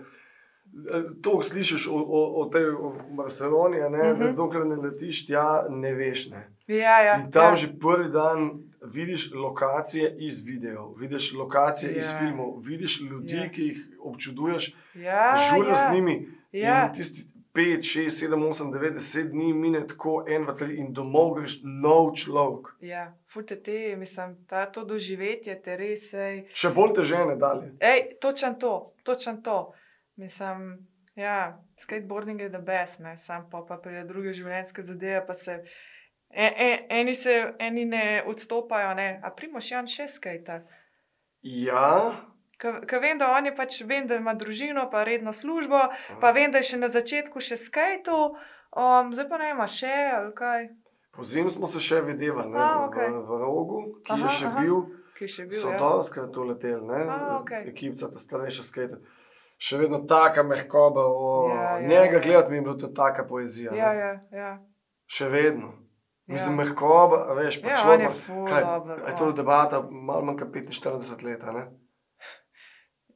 [1.21, 2.63] to slišiš o, o, o tej
[3.11, 4.19] Barceloni, uh -huh.
[4.19, 4.35] da mhm.
[4.35, 6.29] dokler ne letiš tja, ne veš.
[6.29, 6.47] Ne.
[6.67, 7.55] Ja, ja, In tam ja.
[7.55, 11.99] že prvi dan vidiš lokacije iz videov, vidiš lokacije ja.
[11.99, 13.49] iz filmov, vidiš ljudi, ja.
[13.49, 15.89] ki jih občuduješ, ja, žuriš ja.
[15.89, 16.27] z njimi.
[16.51, 16.91] Ja.
[16.93, 21.33] Tisti 5, 6, 7, 8, 9, 10 dni mine tako, en, dva, tri in domov
[21.33, 22.69] greš nov človek.
[22.85, 26.13] Ja, fute te, mislim, ta to doživetje te res.
[26.13, 26.43] Ej.
[26.53, 27.73] Še bolj težene dalje.
[27.79, 29.73] Ej, točen to, točen to.
[30.19, 33.17] Mislim, ja, skateboarding je the best, ne?
[33.17, 35.61] sam pa, pa pride druge življenjske zadeve, pa se.
[36.29, 39.07] E, e, eni, se, eni ne odstopajo, ne?
[39.23, 40.59] a primoš Jan še skajta.
[41.47, 41.85] Ja.
[42.59, 45.79] Ker vem, da, pač, vem, da ima družino, pa redno službo,
[46.19, 48.17] pa vem, da je še na začetku še skajtu,
[48.75, 50.67] um, zdaj pa ne ima še ali kaj.
[51.15, 53.07] Po zimu smo se še videli okay.
[53.07, 54.65] v, v rogu, ki aha, je še aha.
[54.67, 54.83] bil.
[55.15, 55.63] Ki je še bil.
[55.63, 55.79] So ja.
[55.79, 56.99] dolžkrat uleteli,
[57.39, 57.63] okay.
[57.71, 58.99] ekipca, ta starejša skajta
[59.59, 61.03] še vedno tako mehkoba.
[61.51, 62.23] Ja, ja, njega ja.
[62.23, 63.75] gledati mi je bilo to taka poezija.
[63.75, 64.55] Ja, ja, ja.
[65.11, 65.73] Še vedno.
[66.29, 66.33] Ja.
[66.33, 68.17] Mislim, mehkoba, veš, pa ja, človek.
[68.29, 68.63] Je,
[69.09, 71.45] je to debata, malo manj kot 45 let.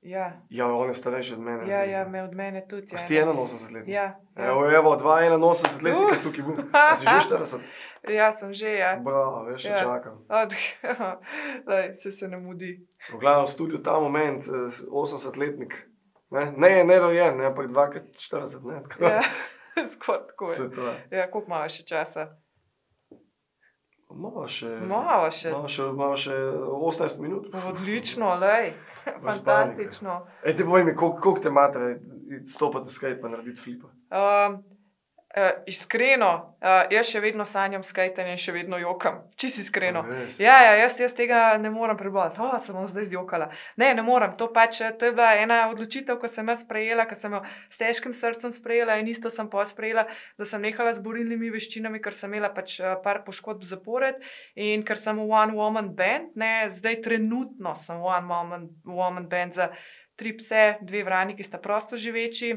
[0.04, 0.42] Ja.
[0.50, 1.68] ja, on je starejši od mene.
[1.70, 2.88] Ja, ja, me od mene tudi.
[2.92, 3.88] Ja, si 81 let.
[3.88, 4.04] Ja,
[4.36, 4.50] ja.
[4.50, 6.24] Evo, evo, 81 let, uh.
[6.24, 6.58] tukaj bil.
[6.74, 7.60] A si že 40?
[8.04, 9.00] Ja, sem že, ja.
[9.00, 9.78] Bravo, veš, ja.
[9.78, 10.26] čakam.
[10.28, 10.52] Od,
[11.72, 12.84] Lej, se se ne mudi.
[13.14, 14.44] V glavnem studiu ta moment,
[14.92, 15.93] 80-letnik.
[16.34, 18.96] Ne, ne, ne rojen, ne, ampak 2-40 let.
[19.00, 19.22] Ja,
[19.93, 20.96] skoraj tako je.
[21.12, 22.26] Ja, koliko imaš še časa?
[24.13, 25.52] Malo še, malo še.
[25.54, 27.48] Malo še, malo še 18 minut.
[27.69, 28.74] Odlično, lej.
[29.26, 30.19] Fantastično.
[30.46, 31.93] Ti povej mi, koliko, koliko te imate,
[32.50, 33.89] stopate skate pa narediti flipa?
[34.13, 34.62] Um,
[35.34, 36.28] Uh, iskreno,
[36.62, 39.24] uh, jaz še vedno sanjam skajtanje in še vedno jokam.
[39.34, 40.04] Čisto iskreno.
[40.38, 42.38] Ja, ja, jaz, jaz tega ne morem preboleti.
[42.38, 43.48] Oh, sem zdaj zjokala.
[43.82, 44.36] Ne, ne morem.
[44.38, 47.82] To, pač, to je bila ena odločitev, ko sem jo sprejela, ko sem jo s
[47.82, 50.06] težkim srcem sprejela in isto sem pa sprejela,
[50.38, 54.22] da sem nehala z borilnimi veščinami, ker sem imela pač par poškodb zapored
[54.54, 59.26] in ker sem v One Woman Band, ne, zdaj trenutno sem v One Woman, woman
[59.34, 59.72] Band za
[60.24, 62.54] tri pse, dve vrani, ki sta prosto živeči,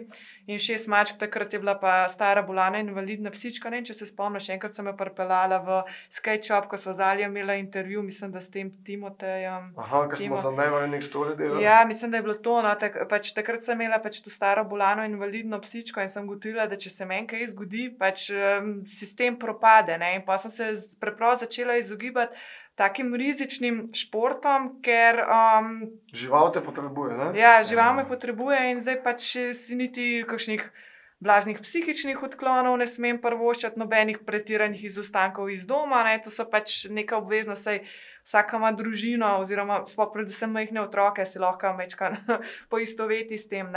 [0.46, 3.70] in šest mačk, takrat je bila pa stara, bolana, invalidna psička.
[3.72, 5.79] Ne, če se spomniš, enkrat sem jo pripeljala v
[6.14, 9.72] SkyChop, ko so zali imela intervju, mislim, da s tem Timotejem.
[9.83, 11.64] Aha, ker smo za najmanj nek stori delali.
[11.64, 12.61] Ja, mislim, da je bilo to.
[12.62, 16.68] No, tak, pač, takrat sem imela pač to staro, bolano, invalidno psičko in sem gotovila,
[16.70, 19.98] da če se meni kaj zgodi, pač um, sistem propade.
[19.98, 20.70] Ne, in pa sem se
[21.02, 22.38] preprosto začela izogibati
[22.76, 25.22] takim rizičnim športom, ker.
[25.24, 25.78] Um,
[26.12, 27.16] žival te potrebuje.
[27.16, 27.30] Ne?
[27.40, 30.68] Ja, žival me potrebuje in zdaj pač si niti kakšnih.
[31.16, 36.18] Blaznih psihičnih odklonov ne smem prvoščati, nobenih pretiranih izostankov iz doma, ne?
[36.20, 37.78] to so pač neka obveznost, saj
[38.26, 39.78] vsaka ima družino, oziroma
[40.12, 42.20] predvsem majhne otroke, si lahko večkrat
[42.72, 43.72] poistoveti s tem.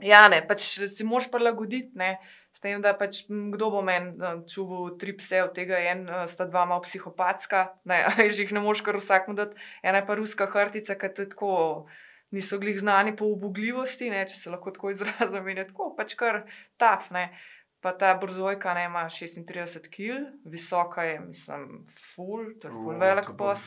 [0.00, 1.98] Ja, ne, pač si moraš prilagoditi
[2.62, 6.46] tem, da pač kdo bo meni uh, čuval tri pse, od tega en, uh, sta
[6.46, 10.48] dva malo psihopatska, ne, že jih ne moš kar vsakmu dati, ena je pa ruska
[10.50, 11.56] hrtica, ki je tako.
[12.32, 16.14] Niso glih znani po ubogljivosti, ne, če se lahko tako izrazim, in je tako pač
[16.16, 16.38] kar
[16.80, 17.10] taf.
[17.12, 17.26] Ne.
[17.84, 21.82] Pa ta brzojka ne ima 36 kg, visoka je, mislim,
[22.14, 23.66] full, to je full velik pos.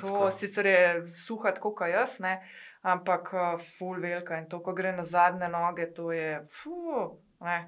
[0.00, 2.38] To sicer je suha, tako kot jaz, ne,
[2.80, 6.38] ampak uh, full velika in to, ko gre na zadnje noge, to je.
[7.44, 7.58] Ne.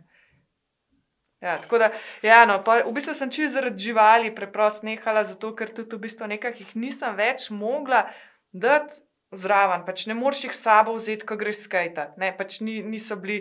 [1.40, 1.90] Ja, tako da,
[2.22, 6.07] ja, no, pa, v bistvu sem čisto zaradi živali preprosto nehala, zato ker tudi v
[6.07, 8.07] bistvu nekaj jih nisem več mogla
[8.53, 9.03] dati.
[9.35, 13.40] Zraven, pač ne moreš jih sabo vzeti, ko greš skajtat, ne, pač ni, niso bili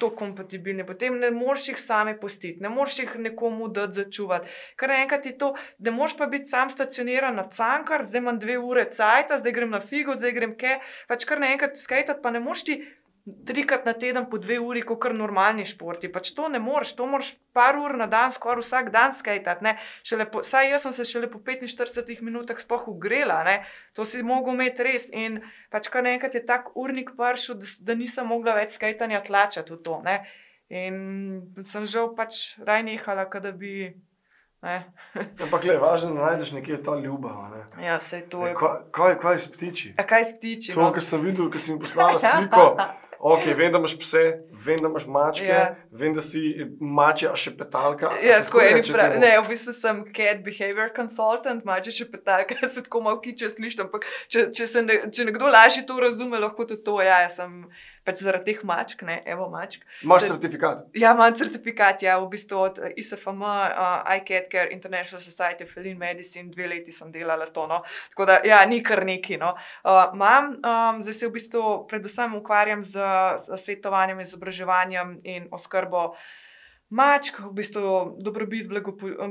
[0.00, 0.86] to kompatibilni.
[0.88, 4.48] Potem ne moreš jih sami pustiti, ne moreš jih nekomu dati začuvati.
[4.80, 8.56] Ker naenkrat je to, da moraš pa biti sam stacioniran na cankar, zdaj imam dve
[8.56, 10.78] ure cajta, zdaj grem na figo, zdaj grem ke,
[11.12, 12.80] pač kar naenkrat skajtat, pa ne moreš ti
[13.24, 16.10] trikrat na teden po dve uri, kot kar normalni športi.
[16.12, 19.16] Pač to ne moreš, to moraš par ur na dan, skoraj vsak dan
[20.32, 23.64] Po, saj jaz sem se šele po 45 minutah sploh ugrela, ne.
[23.94, 25.08] to si mogel imeti res.
[25.12, 25.40] In
[25.72, 29.80] pač kar naenkrat je tak urnik prišel, da, da nisem mogla več skajtanja tlačati v
[29.80, 30.00] to.
[30.04, 30.20] Ne.
[30.68, 33.94] In sem žal pač raj nehala, da bi.
[35.40, 37.40] Ampak le, važno je, da najdeš nekje ta ljubav.
[37.40, 37.86] a Ne?
[37.86, 38.54] Ja, se to je.
[38.54, 39.94] Kaj, kaj, kaj s ptiči?
[39.98, 40.72] A kaj s ptiči?
[40.72, 40.92] To, no?
[40.92, 42.76] kar sem videl, ko si mi poslala sliko.
[43.24, 44.20] Ok, vem, da imaš pse,
[44.66, 45.62] vem, da imaš mačke, Ja.
[45.90, 46.42] vem, da si
[46.76, 48.10] mačja, a še petalka.
[48.20, 48.82] Ja, tako je.
[48.92, 53.48] Prav, ne, v bistvu sem cat behavior consultant, mače še petalka, se tako malo kiče
[53.48, 53.86] slišim.
[53.86, 56.98] Ampak če, če, se ne, če nekdo lažje to razume, lahko tudi to.
[57.00, 57.64] Ja, jaz sem
[58.04, 59.84] pač zaradi teh mačk, ne, evo mačk.
[60.04, 60.84] Imaš certifikat.
[60.94, 65.98] Ja, imam certifikat, ja, v bistvu od ISFM, uh, iCat Care, International Society of Feline
[65.98, 67.66] Medicine, dve leti sem delala to.
[67.70, 67.82] No.
[68.12, 69.38] Tako da, ja, ni kar neki.
[69.40, 69.54] No.
[69.82, 73.00] Uh, Imam, um, zdaj se v bistvu predvsem ukvarjam z,
[73.48, 76.12] z svetovanjem, izobraževanjem in oskrbo.
[76.94, 78.68] Mačk, v bistvu dobrobit,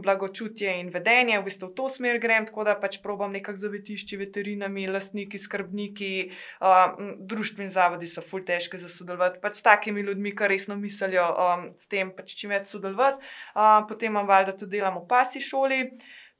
[0.03, 4.19] blagočutje in vedenje, v bistvu v to smer grem, tako da pač probam nekako zavetišči,
[4.19, 6.11] veterinami, lastniki, skrbniki,
[6.59, 11.29] uh, družbeni zavodi so ful težke za sodelovati, pač s takimi ljudmi, ki resno mislijo
[11.31, 13.23] um, s tem, pač čim več sodelovati.
[13.55, 15.85] Uh, potem imam valjda tudi delam v pasi šoli.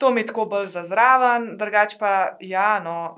[0.03, 3.15] To mi je tako bolj za zraven, drugače pa, ja, no,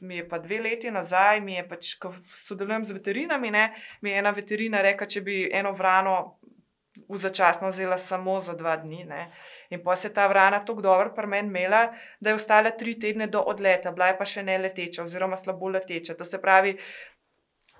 [0.00, 3.64] mi je pa dve leti nazaj, mi je pač, ko sodelujem z veterinami, ne,
[4.00, 6.38] mi je ena veterina rekla, če bi eno vrano
[7.18, 9.04] začasno vzela samo za dva dni.
[9.04, 9.30] Ne.
[9.70, 12.98] In pa se je ta vrana tako dobro pri meni imela, da je ostala tri
[13.00, 16.14] tedne do odleta, bila je pa še ne leteča, oziroma slabo leteča.
[16.14, 16.76] To se pravi,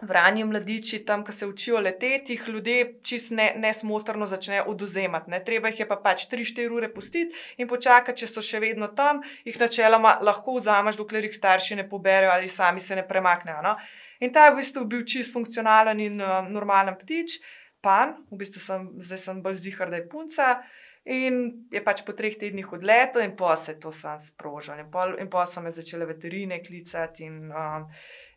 [0.02, 5.30] Vrani mladiči, tam, ki se učijo leteti, jih ljudje čist ne, nesmotrno začnejo oduzemati.
[5.30, 5.38] Ne.
[5.44, 7.30] Treba jih je pa pač 3-4 ure pustiti
[7.62, 11.86] in počakati, če so še vedno tam, jih načeloma lahko vzameš, dokler jih starši ne
[11.88, 13.62] poberejo ali sami se ne premaknejo.
[13.62, 13.76] No.
[14.26, 17.38] In ta je v bistvu bil čist funkcionalen in uh, normalen ptič,
[17.82, 20.54] pan, v bistvu sem, zdaj sem bolj zihar, da je punca.
[21.04, 24.78] In je pač po treh tednih odletel, in pa se je to sam sprožil.
[24.78, 27.88] In pol, in pol so me začele veterine klicati, in, um,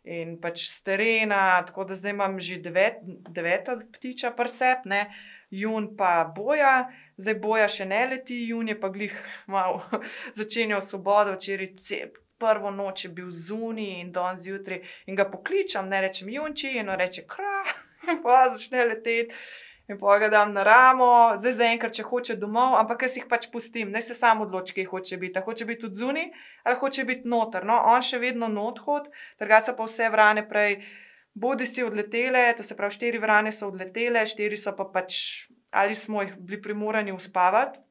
[0.02, 5.06] in pač z terena, tako da zdaj imam že devet, deveta ptiča prsep, ne,
[5.50, 9.14] jun pa boja, zdaj boja še ne leti, jun je pa glih
[9.46, 9.86] malo
[10.38, 12.22] začenjal svobodo, včeraj cep.
[12.36, 16.90] Prvo noč je bil zunaj in danes zjutraj, in ga pokličem, ne rečem junči, in
[16.92, 17.85] on reče kra, in
[18.24, 19.34] pa začne leteti.
[19.86, 23.46] In pa ga dam na ramo, zdaj zaenkrat, če hoče domov, ampak jaz jih pač
[23.52, 25.38] pustim, naj se sam odloči, kje hoče biti.
[25.38, 26.26] A hoče biti tudi zunaj,
[26.66, 27.62] ali hoče biti noter.
[27.68, 29.06] No, on še vedno not hod,
[29.38, 30.80] drugače pa vse vrane prej,
[31.38, 35.20] bodi si odletele, to se pravi, štiri vrane so odletele, štiri so pa pač,
[35.70, 37.85] ali smo jih bili primorani uspavati.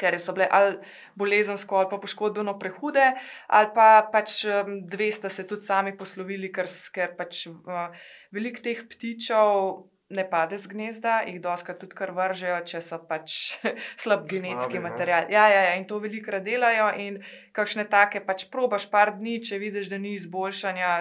[0.00, 0.78] Ker so bile ali
[1.20, 3.06] bolezensko ali pa poškodbeno prehude,
[3.48, 4.40] ali pa pač
[4.88, 7.88] dve sta se tudi sami poslovili, ker, ker pač uh,
[8.32, 13.36] veliko teh ptičev ne pade z gnezda, jih doskrat tudi kar vržejo, če so pač
[14.02, 14.86] slab genetski Slabi, ne.
[14.88, 15.30] material.
[15.30, 17.20] Ja, ja, ja, in to velikrat delajo, in
[17.56, 20.96] kakšne take pač probaš par dni, če vidiš, da ni izboljšanja.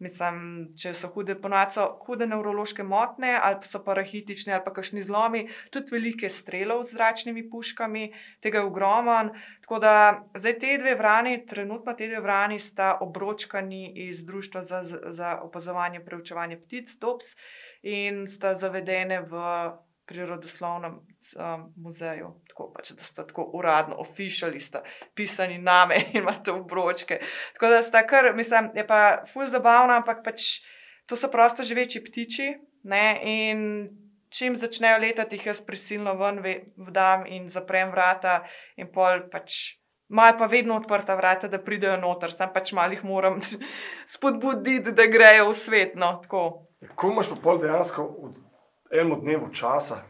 [0.00, 0.36] Mislim,
[0.80, 5.42] če so hude, ponovadi hude nevrološke motnje, ali pa so parahitične, ali pa kakšni zlomi,
[5.74, 8.06] tudi velike strelov z zračnimi puškami,
[8.40, 9.34] tega je ogromen.
[9.60, 9.92] Tako da
[10.40, 14.80] zdaj te dve vrani, trenutno te dve vrani sta obročkani iz Društva za,
[15.20, 17.36] za opazovanje in preučevanje ptic, DOPS,
[17.82, 19.44] in sta zavedene v
[20.08, 20.96] prirodoslovnem
[21.36, 22.32] um, muzeju.
[22.48, 24.82] Tako pač, da sta tako uradno, oficiali sta
[25.14, 27.20] pisani name in imate obročke.
[27.54, 30.60] Tako da sta kar, mislim, je pa ful zabavna, ampak pač
[31.06, 32.52] to so prosto živeči ptiči.
[32.82, 33.88] Ne, in
[34.32, 38.40] čim začnejo letati, jih jaz prisilno ven ve- vdam in zaprem vrata,
[38.76, 39.76] in pol pač.
[40.10, 43.38] Imajo pa vedno odprta vrata, da pridejo noter, sam pač malih moram
[44.14, 45.92] spodbuditi, da grejo v svet.
[45.94, 46.66] No, tako.
[46.98, 48.32] Ko imaš pa pol dejansko v
[48.90, 50.00] enem dnevu časa?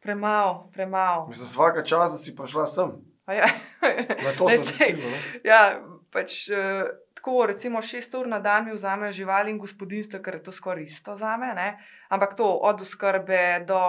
[0.00, 1.26] Premalo, premalo.
[1.28, 2.92] Mislim, vsaka čas, da si prišla sem.
[3.26, 3.46] A Ja.
[4.24, 5.08] Na to Ne, sem ciljno.
[5.10, 5.18] ne.
[5.44, 5.80] ja,
[6.10, 10.42] pač, uh, tako, recimo, šest ur na dan mi vzamejo živali in gospodinstvo, ker je
[10.42, 11.50] to skoraj isto za me.
[11.54, 11.68] Ne?
[12.08, 13.80] Ampak to od oskrbe do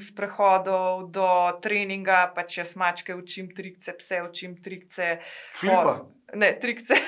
[0.00, 1.28] sprehodov, do
[1.62, 5.20] treninga, pač jaz mačke učim trikce, pse učim trikce.
[5.60, 6.00] Flipa.
[6.34, 6.94] Ne, trikce.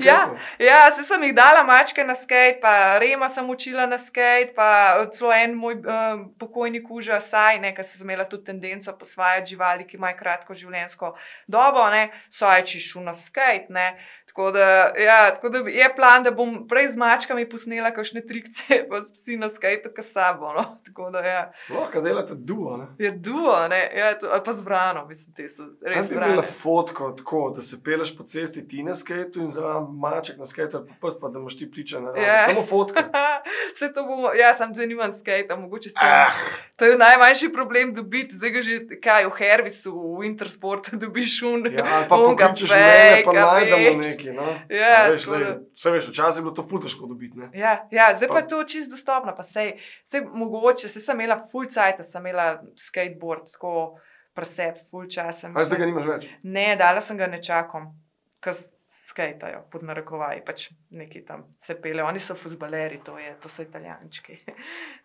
[0.00, 0.34] Ja.
[0.58, 4.66] Ja, se sem jih dala mačke na skate, pa Rema sem učila na skate, pa
[5.14, 9.86] celo en moj um, pokojni kuža, saj, ne, ker sem imela tudi tendenco posvajati živali,
[9.88, 11.14] ki imajo kratko življenjsko
[11.48, 13.92] dobo, ne, saj čišu na skate, ne.
[14.34, 14.66] Tako da,
[14.98, 19.36] ja, tako da je plan, da bom prej z mačkami posnela kakšne trikce, pa si
[19.36, 20.50] na skate, kot sabo.
[20.52, 20.64] No.
[20.84, 22.76] Tako da, ja, Lahko delate duo.
[22.76, 22.86] Ne?
[22.98, 26.32] je duo, ne, ja, to, ali pa zbrano, mislim, te so res Jaz bi imela
[26.32, 26.48] zbrane.
[26.52, 30.82] fotko tako, da se peleš po cesti ti na skatu in zraven maček na skatu,
[30.82, 32.42] pa prst pa da imaš ti ptiče na Ja.
[32.44, 33.06] Samo fotka.
[33.74, 35.94] Vse to bomo, ja, sam zdaj nimam skate, mogoče se.
[36.00, 36.34] Ah,
[36.76, 41.66] To je najmanjši problem dobiti, zdaj ga že kaj v Hervisu, v Intersportu dobiš un.
[41.70, 44.23] ja, ali pa pokličeš mene, pa najdemo veš.
[44.24, 44.36] Neki.
[44.36, 44.46] No?
[44.70, 45.44] Ja, veš, lej,
[45.74, 47.38] Vse veš, včasih je bilo to futežko dobiti.
[47.38, 47.50] Ne?
[47.54, 51.66] Ja, ja, zdaj pa je to čisto dostopno, sej, sej mogoče, sej sem imela full
[51.66, 53.98] cajt, sem imela skateboard, tako
[54.32, 55.40] presep, full čas.
[55.40, 56.28] sem- A zdaj ga nimaš več.
[56.42, 57.90] Ne, dala sem ga nečakom,
[58.40, 58.54] ker
[59.04, 62.02] skajtajo, pod narekovaji, pač neki tam se pele.
[62.02, 64.38] Oni so fuzbaleri, to, je, to so italijančki.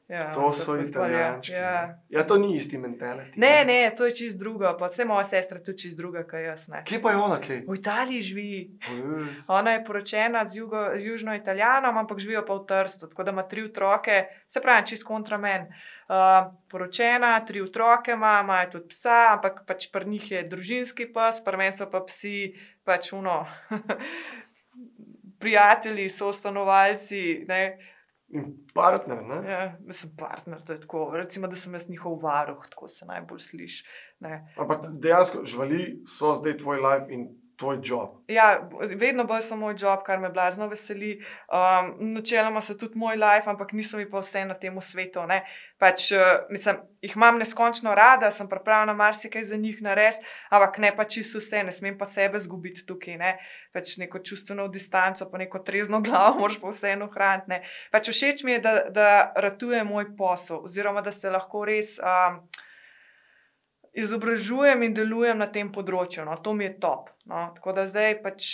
[0.10, 1.53] Ja, To so italijančki.
[1.53, 1.99] Ja.
[2.10, 3.32] ja, to ni isti mentality.
[3.36, 6.68] Ne, ne, to je čist drugo, pa vse moja sestra tudi čist druga, kot jaz.
[6.68, 6.82] Ne.
[6.86, 7.62] Kje pa je ona, kaj?
[7.68, 8.55] V Italiji živi.
[8.89, 13.24] Oj, Ona je poročena z, jugo, z južno Italijanom, ampak živijo pa v Trstu, tako
[13.24, 15.70] da ima tri otroke, se pravi, čist kontra men.
[16.10, 21.43] Uh, poročena, tri otroke ima, ima tudi psa, ampak pač pri njih je družinski pes,
[21.45, 23.43] pri meni so pa psi, pač uno,
[25.41, 27.45] prijatelji, sostanovalci.
[27.47, 27.78] Ne?
[28.32, 29.51] In partner, ne?
[29.51, 31.11] Ja, mislim, partner, to je tako.
[31.17, 33.86] Recimo, da sem jaz njihov varuh, tako se najbolj sliši.
[34.19, 34.53] ne.
[34.57, 37.27] Ampak dejansko živali so zdaj tvoj life in
[37.60, 38.10] tvoj job.
[38.28, 41.20] Ja, vedno bolj samo moj job, kar me blazno veseli.
[41.51, 45.26] Um, načeloma so tudi moj life, ampak niso mi pa vse na tem svetu.
[45.28, 45.41] ne.
[45.78, 50.95] Pač, uh, mislim, jih imam neskončno rada, sem pripravljena marsikaj za njih narediti, ampak ne
[50.95, 53.18] pa čisto vse, ne smem pa sebe zgubiti tukaj.
[53.18, 53.36] Ne.
[53.74, 57.62] Pač neko čustveno distanco, pa neko trezno glavo, moraš pa vseeno hraniti.
[57.91, 61.97] Pač všeč mi je, da, da ratuje moj posel, oziroma da se lahko res.
[61.99, 62.41] Um,
[63.94, 66.26] izobražujem in delujem na tem področju.
[66.28, 67.10] No, to mi je top.
[67.30, 68.48] No, tako da zdaj pač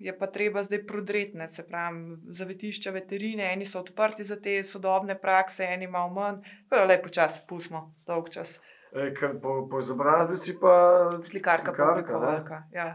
[0.00, 5.16] je pa treba zdaj prodretne, se pravi, zavetišča veterine, eni so odprti za te sodobne
[5.20, 6.40] prakse, eni malo manj.
[6.68, 8.56] Tako da lepo čas, pustimo, dolg čas.
[8.92, 9.12] E,
[9.42, 10.74] po, po izobrazbi si pa
[11.24, 11.90] Slikarka, ne?
[11.92, 12.64] oblikovalka.
[12.72, 12.94] Ja.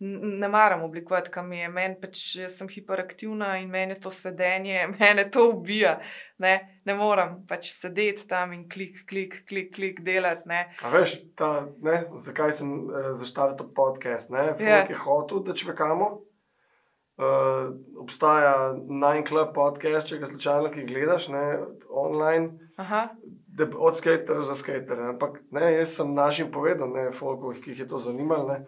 [0.00, 1.68] Ne maram oblikovati, kam je.
[1.68, 2.20] Meni pač
[2.54, 5.96] sem hiperaktivna in meni to sedenje, mene to ubija.
[6.38, 6.52] Ne,
[6.86, 10.46] ne morem pač sedeti tam in klik, klik, klik, klik delati.
[10.46, 10.60] Ne.
[10.82, 14.30] A veš, ta, ne, zakaj sem uh, zaštartil ta podcast?
[14.30, 14.52] Ne?
[14.54, 14.86] Folk Ja.
[14.86, 16.12] je hotel, da čvekamo.
[17.18, 21.40] Uh, obstaja Nine Club podcast, če ga slučajno ki gledaš, ne,
[21.90, 23.08] online, Aha,
[23.58, 25.08] da, od skaterja za skaterja.
[25.16, 28.60] Ampak ne, jaz sem našim povedal, ne, folku, ki jih je to zanimalo, ne,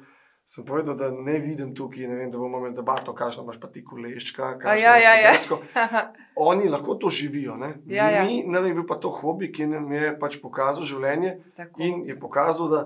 [0.50, 3.68] sem povedal, da ne vidim tukaj, ne vem, da bomo imeli debato, kakšno imaš pa
[3.70, 4.48] ti koleščka.
[4.64, 5.34] Ja, ja, ja.
[5.76, 6.00] ja.
[6.36, 7.54] Oni lahko to živijo.
[7.56, 7.76] Ne?
[7.86, 8.24] Ja, ja.
[8.24, 11.36] Mi, nam je bil pa to hobi, ki nam je pač pokazal življenje.
[11.56, 11.82] tako.
[11.86, 12.82] In je pokazal, da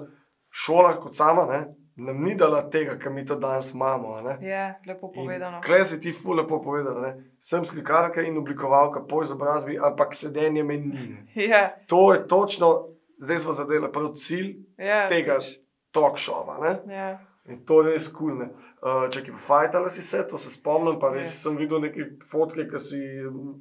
[0.53, 1.63] šola kot sama ne,
[1.97, 4.21] nam ni dala tega, kar mi to danes imamo.
[4.21, 4.39] ne.
[4.45, 5.65] Ja, lepo povedano.
[5.65, 7.01] Klej si ti fu lepo povedal.
[7.01, 7.17] Ne.
[7.41, 11.19] Sem slikarka in oblikovalka po izobrazbi, ampak sedenje meni ni.
[11.49, 12.89] Ja, To je točno,
[13.19, 15.55] zdaj smo zadeli prav cilj ja, tega pač,
[15.93, 16.61] talk showa.
[16.61, 16.95] ne.
[16.95, 17.13] Ja.
[17.49, 18.39] In to je res kul.
[18.39, 18.47] Cool,
[18.85, 21.41] uh, če ki fajtala si se, to se spomnim, pa res Ja.
[21.43, 23.01] sem videl neke fotke, ki si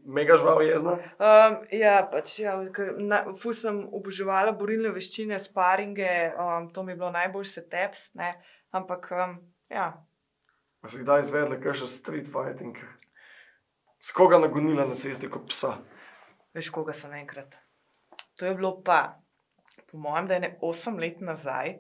[0.06, 0.94] mega žval jezna.
[1.20, 6.92] Um, ja, pač, ja, ker na, ful sem oboževala borilne veščine, sparinge, um, to mi
[6.94, 8.34] je bilo najbolj seteps, ne,
[8.72, 9.38] ampak um,
[9.70, 9.94] ja,
[10.84, 12.76] Pa si kdaj izvedla, kaj še street fighting?
[14.04, 15.78] S koga nagonila na cesti kot psa?
[16.54, 17.56] veš, koga sem enkrat.
[18.38, 19.16] To je bilo pa,
[19.92, 21.78] po mojem, da je ne 8 let nazaj,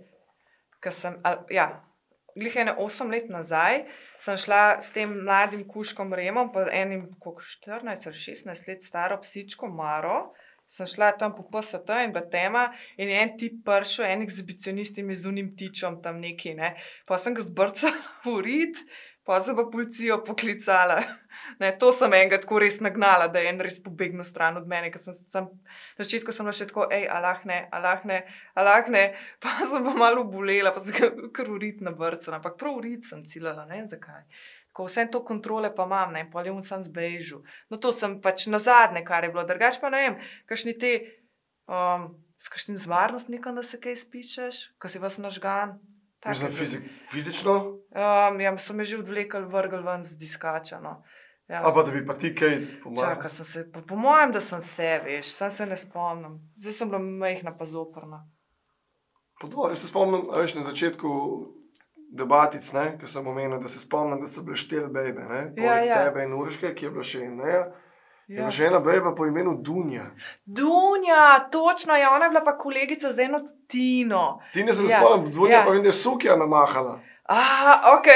[0.84, 1.68] ko sem, ali, ja,
[2.36, 3.84] glih ene 8 let nazaj,
[4.24, 9.20] sem šla s tem mladim kuškom Remom, pa enim, koliko 14 ali 16 let staro
[9.22, 10.34] psičko Maro.
[10.74, 12.64] Sem šla tam po PST in bila tema,
[12.98, 16.56] in en tip prišel, en ekshibicionist in z unim tičom tam neki.
[16.58, 16.72] Ne.
[17.06, 17.94] Pa sem ga zbrcala
[18.26, 18.80] v rit,
[19.24, 21.02] pa sem pa policijo poklicala.
[21.60, 24.92] Ne, to sem enega tako res nagnala, da je en res pobegnil stran od mene.
[25.02, 25.48] Sem, sem,
[25.98, 28.20] na začetku sem bila še tako, hej, alah ne, alah ne,
[28.60, 29.06] alah ne,
[29.44, 33.24] pa sem pa malo bolela, pa sem kar urit na brcala, ampak prav urit sem
[33.30, 34.28] ciljala, ne vem zakaj.
[34.74, 37.44] Ko vse to kontrole pa imam, ne, pa je on sam zbežal.
[37.70, 40.20] No, to sem pač na zadnje, kar je bilo, drugač pa ne vem,
[40.50, 40.94] kakšni te
[41.70, 42.12] um,
[42.42, 45.78] s kakšnim zvarnostnikom, da se kaj spičeš, ko si vas nažgan.
[46.30, 50.80] Mislim, fizik, fizično, Um, ja, so me že odvlekli, vrgli ven z diskača.
[50.80, 51.04] No.
[51.48, 51.62] Ja.
[51.64, 53.10] ali pa da bi pa ti kaj pomagal.
[53.10, 56.40] Čaka sem se, po, po mojem, da sem se, veš, sam se ne spomnim.
[56.58, 58.24] Zdaj sem bila majhna pa zoprna.
[59.42, 61.10] Podvori se spomnim, a veš, na začetku
[62.18, 65.42] debatic, ki sem omenil, da se spomnim, da so bile štiri bebe, ne?
[65.58, 66.04] Ja, Poleg ja.
[66.04, 67.60] tebe in Urške, ki je bila še ena.
[68.26, 68.30] Ja.
[68.30, 68.40] Je Ja.
[68.40, 70.06] bila še ena beba po imenu Dunja.
[70.48, 74.40] Dunja, točno je, ona je bila pa kolegica z eno Tino.
[74.54, 75.66] Ti ne se Ja, spomnim, Dunja ja.
[75.66, 77.00] pa vem, da je sukja namahala.
[77.26, 78.08] Ah, ok.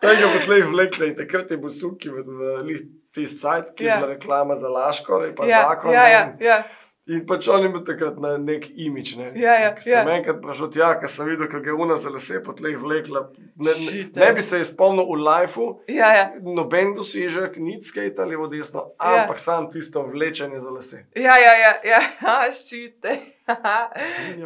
[0.00, 2.22] Tega bo tleh vlekla in takrat je bil suki v,
[2.62, 2.76] v
[3.12, 3.96] tisti sajt, ki je Ja.
[3.96, 5.92] bila reklama za Laško, pa ja, zakon.
[5.92, 6.62] ja, ne, ja, ja.
[7.10, 9.16] In pač on bil takrat na nek imič.
[9.18, 10.14] Ne, Ja, ja, Ko sem ja.
[10.14, 13.24] enkrat prišel tja, ker sem videl, kako je una za lase po tleh vlekla.
[13.58, 14.32] Ne, ne, ne ja.
[14.32, 16.26] bi se je spomnil v lifeu, ja, ja.
[16.38, 19.24] noben dosežek, nič skate ali desno, Ja.
[19.24, 21.02] ampak sam tisto vlečenje za lase.
[21.16, 22.00] Ja, ja, ja, ja.
[22.22, 23.18] Ah, ščite.
[23.46, 23.90] Pa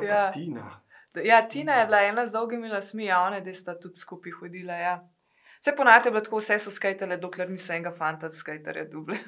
[0.00, 0.30] Ja.
[0.32, 0.80] Tina.
[1.24, 4.72] ja, Tina je bila ena z dolgimi lasmi, a one, da sta tudi skupaj hodila.
[4.72, 4.96] Ja.
[5.60, 9.18] Vse ponate bilo tako, vse so skajtele, dokler niso enega fanta skajterja duble.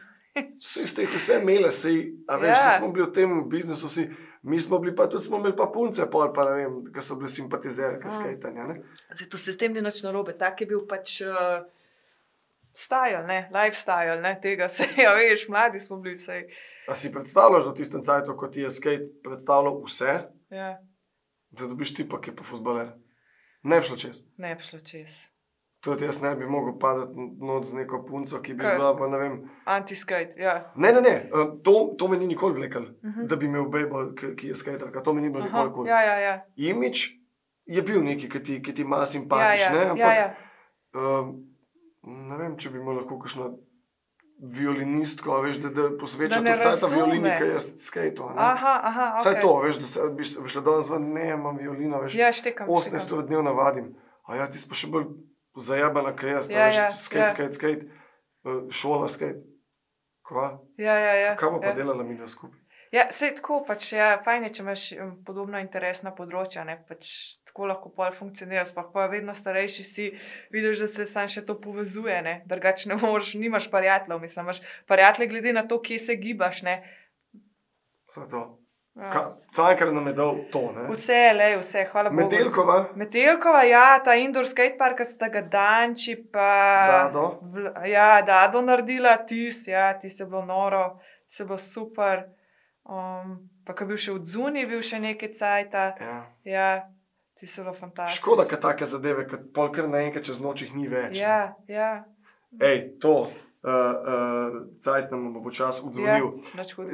[0.59, 2.71] Vse ste jih vse imeli, sej, a veš, Ja.
[2.73, 4.05] smo bili v tem biznisu, vsi,
[4.43, 7.17] mi smo bili pa tudi smo imeli pa punce, pol, pa ne vem, ki so
[7.17, 8.11] bili simpatizerji Mm.
[8.11, 8.65] skajtanja.
[8.65, 8.83] ne.
[9.13, 10.33] Zato se s tem ni nič narobe.
[10.35, 11.65] Tak je bil pač uh,
[12.73, 13.49] style, ne?
[13.51, 14.39] lifestyle ne?
[14.41, 14.69] tega.
[14.69, 16.47] Se, ja, veš, mladi smo bili vse.
[16.87, 20.19] A si predstavljaš v tistem cajtu, ko ti je skate predstavljal vse,
[20.51, 20.79] Ja,
[21.51, 22.95] da dobiš ti pa, ki je pa fuzbaler?
[23.63, 24.23] Ne bi šlo čez.
[24.37, 25.28] ne bi šlo čez.
[25.89, 28.77] Tudi jaz ne bi mogel padati not z neko punco, ki bi Kaj?
[28.77, 29.35] bila, pa ne vem.
[29.67, 30.73] Antiskate, ja.
[30.77, 33.15] Ne, ne, ne, eh, to, to me ni nikoli vlekel, uh Mhm.
[33.15, 33.27] -huh.
[33.27, 34.03] da bi imel bebo,
[34.37, 35.87] ki, je skaterka, to me ni bilo Aha, nikoli kul.
[35.87, 36.35] ja, ja, ja.
[36.57, 37.15] Imič
[37.67, 40.35] je bil neki, ki ti, ki ti ima Ja, simpatičen, ja, ne, ja, ampak ja.
[40.95, 41.45] Um,
[42.29, 43.59] ne vem, če bi imel lahko kakšno
[44.41, 46.95] violinistko, veš, da, da posveča Da razume.
[46.97, 48.33] violini, ki je skato.
[48.37, 49.19] Aha, aha.
[49.21, 49.41] Okay.
[49.41, 52.69] to, veš, da se bi bi šla danes ven, ne, imam violino, veš, Ja, štekam.
[52.69, 53.19] 18 štekam.
[53.19, 53.95] ur dnevno vadim.
[54.25, 55.05] A ja, ti si pa še bolj
[55.59, 57.25] zajabana, kaj jaz, Ja, ja, ja, ja, skate, ja.
[57.25, 57.35] ja.
[57.35, 57.87] skate, skate,
[58.45, 59.43] uh, šola, skate.
[60.29, 60.59] Kva?
[60.77, 61.37] Ja, ja, ja.
[61.37, 61.77] Kaj bo pa ja.
[61.77, 61.81] ja.
[61.83, 62.61] delala mi dva skupaj?
[62.93, 67.11] Ja, sej tako pač je, fajn je, če imaš um, podobno interesna področja, ne, pač
[67.49, 70.07] tako lahko pol funkcionira, sploh pa vedno starejši si,
[70.55, 74.63] vidiš, da se sam še to povezuje, ne, drugače ne moreš, nimaš prijateljev, mislim, imaš
[74.89, 76.79] prijatelje glede na to, kje se gibaš, ne.
[78.09, 78.47] Vse to.
[78.99, 79.37] Ja.
[79.55, 80.89] Cankar nam je dal to, ne?
[80.91, 82.23] Vse, le, vse, hvala Bogu.
[82.23, 86.49] Metelkova, Metelkova, ja, ta indoor skatepark, sta ga Danči, pa
[86.91, 87.29] Dado.
[87.55, 90.99] Vl, ja, Dado naredila, tis, ja, ti se bilo noro,
[91.31, 92.27] se bilo super.
[92.89, 96.19] Um, pa ko je bil še od zunaj, bil še nekaj cajta, ja.
[96.49, 96.69] ja,
[97.39, 98.19] ti se bilo fantastično.
[98.19, 101.21] Škoda, ker take zadeve, ker pol kar naenkrat čez noč jih ni več.
[101.21, 101.23] ne.
[101.23, 101.41] Ja,
[101.71, 101.93] ja,
[102.59, 103.29] Ej, to,
[103.63, 106.43] uh, uh, cajt nam bo počasi odzvonil.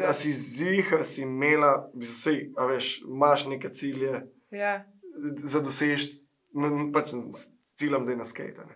[0.01, 4.85] Ja, si zihar, si imela, bi se sej, a veš, imaš neke cilje Ja,
[5.43, 6.07] za dosež,
[6.95, 7.11] pač
[7.75, 8.67] ciljem zdaj na skate.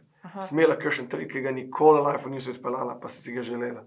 [0.42, 3.84] Smela kakšen trik, ki ga nikoli v life nisi odpeljala, pa si si ga želela.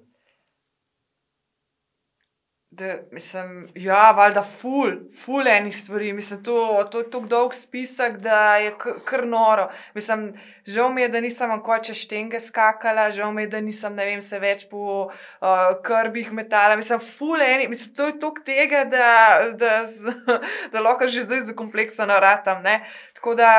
[2.72, 4.91] Da, mislim, ja, valjda, ful,
[5.26, 6.13] ful enih stvari.
[6.13, 8.72] Mislim, to, to je tako dolg spisek, da je
[9.05, 9.65] kar noro.
[9.93, 14.05] Mislim, žal mi je, da nisem ankoče štenge skakala, žal mi je, da nisem, ne
[14.05, 15.11] vem, se več po uh,
[15.84, 16.80] krbih metala.
[16.80, 19.11] Mislim, ful enih, mislim, to je toliko tega, da,
[19.59, 20.15] da, z-
[20.72, 22.63] da lahko že zdaj za kompleksa naratam.
[22.63, 22.80] Ne?
[23.19, 23.51] Tako da.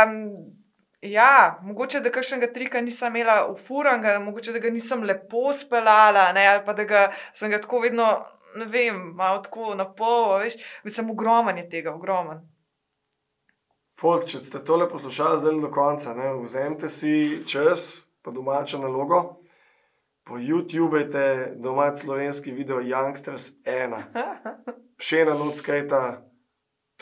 [1.03, 6.29] Ja, mogoče da kakšnega trika nisem imela v furanga, mogoče da ga nisem lepo speljala,
[6.33, 7.01] ne, ali pa da ga,
[7.35, 8.05] sem ga tako vedno,
[8.57, 12.43] ne vem, malo tako na pol, veš, mislim, ogromen je tega, ogromen.
[14.01, 19.23] Folk, če ste tole poslušali zdaj do konca, ne, vzemite si čas, pa domačo nalogo.
[20.27, 24.03] Po YouTubejte domač slovenski video Youngsters 1.
[25.03, 26.03] še ena noč skate.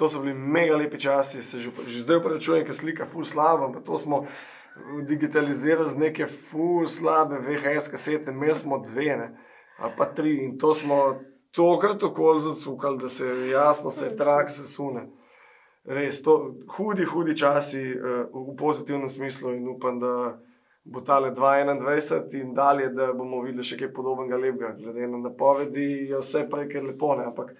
[0.00, 3.68] To so bili mega lepi časi, se že, že zdaj upravičujem, ker slika ful slaba,
[3.68, 4.24] ampak to smo
[5.04, 9.28] digitalizirali z neke ful slabe VHS kasete, imeli smo dve, ne,
[9.76, 11.20] ali pa tri in to smo
[11.56, 15.08] tokrat okoli zasukali, da se jasno se trak sesune.
[15.84, 20.38] Res, to hudi, hudi časi uh, v pozitivnem smislu in upam, da
[20.84, 24.74] bo tale 2021 in dalje, da bomo videli še kaj podobnega lepega.
[24.78, 27.54] Glede na napovedi je vse prej, ker lepo ne, ampak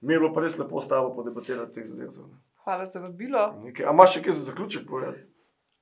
[0.00, 2.16] mi je bilo pa res lepo s tabo podebatirati teh zadev.
[2.64, 3.50] Hvala za vabilo.
[3.64, 5.24] Nekaj, a imaš še kaj za zaključek povedati?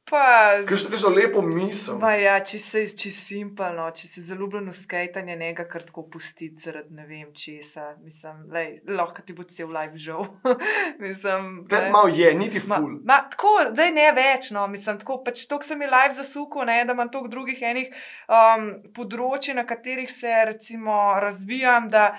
[0.07, 1.97] Pa, Kaj še lepo misel?
[1.99, 5.83] ma ja, če si če si simpelno, če si zaljubljen v skajtanje, ne ga kar
[5.83, 7.89] tako pustiti zaradi ne vem česa.
[8.05, 10.29] Mislim, lej, lahko ti bo cel live žal.
[11.03, 13.01] mislim, Te malo je, niti Ma, ful.
[13.03, 16.85] ma, tako, zdaj ne več, no, mislim, tako pač to, se mi live zasuko, ne,
[16.87, 17.91] da imam toliko drugih enih
[18.31, 22.13] um, področji, na katerih se recimo razvijam, da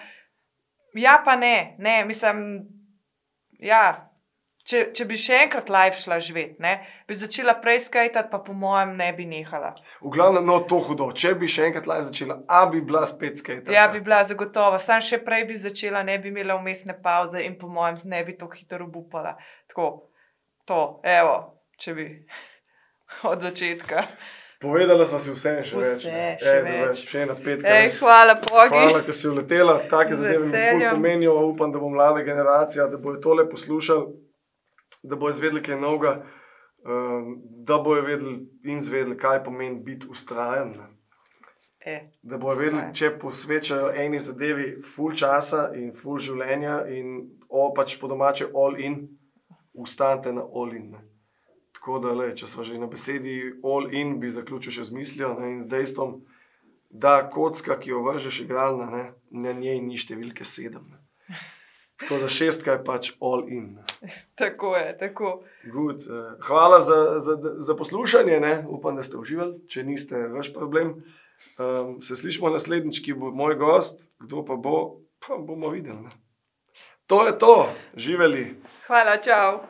[0.91, 2.67] ja, pa ne, ne, mislim,
[3.63, 4.06] ja,
[4.67, 6.73] če, če bi še enkrat live šla živeti, ne,
[7.07, 9.73] bi začela prej skajtati, pa po mojem ne bi nehala.
[10.03, 11.09] V glavnem, no, to hudo.
[11.15, 13.71] Če bi še enkrat live začela, a bi bila spet skater.
[13.73, 14.79] Ja, bi bila zagotovo.
[14.83, 18.35] Sam še prej bi začela, ne bi imela umestne pauze in po mojem ne bi
[18.39, 19.37] tako hitro obupala.
[19.71, 19.87] Tako,
[20.67, 21.37] to, evo,
[21.79, 22.09] če bi
[23.31, 24.03] od začetka.
[24.57, 26.05] Povedala sem si vse, še Vse, več.
[26.09, 26.29] ne.
[26.41, 27.01] še Ej, več.
[27.05, 27.73] Še ena petka.
[27.77, 28.73] Ej, hvala, Bogi.
[28.73, 29.75] Hvala, ker si uletela.
[29.91, 31.35] Take zadeve mi pomenijo.
[31.51, 34.26] Upam, da bo mlada generacija, da bojo tole poslušali,
[35.03, 36.25] da bojo izvedeli kaj novega,
[36.85, 40.75] um, da bojo vedeli in zvedeli, kaj pomeni biti ustrajen.
[41.87, 47.69] E, Da bojo vedeli, če posvečajo eni zadevi full časa in full življenja, in o,
[47.75, 49.05] pač po domače all in,
[49.73, 50.89] ustanite na all in.
[50.91, 51.03] Ne.
[51.77, 55.31] Tako da, le, če smo že na besedi all in, bi zaključil še z mislijo
[55.39, 56.17] ne, in z dejstvom,
[56.89, 60.89] da kocka, ki jo vržeš igralna, ne, na njej ni številke sedem.
[60.91, 61.06] Ne.
[61.99, 63.77] Tako da šestka je pač all in.
[64.35, 65.43] tako je, tako.
[65.65, 66.01] Good.
[66.01, 68.65] eh, Hvala za, za, za poslušanje, ne.
[68.69, 69.67] upam, da ste uživali.
[69.67, 71.03] Če niste, vaš problem.
[71.57, 75.97] Um, se slišimo naslednjič, ki bo moj gost, kdo pa bo, pa bomo videli.
[75.97, 76.09] Ne.
[77.07, 78.55] To je to, živeli.
[78.87, 79.61] Hvala, čau.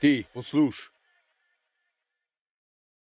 [0.00, 0.92] Ti, posluš.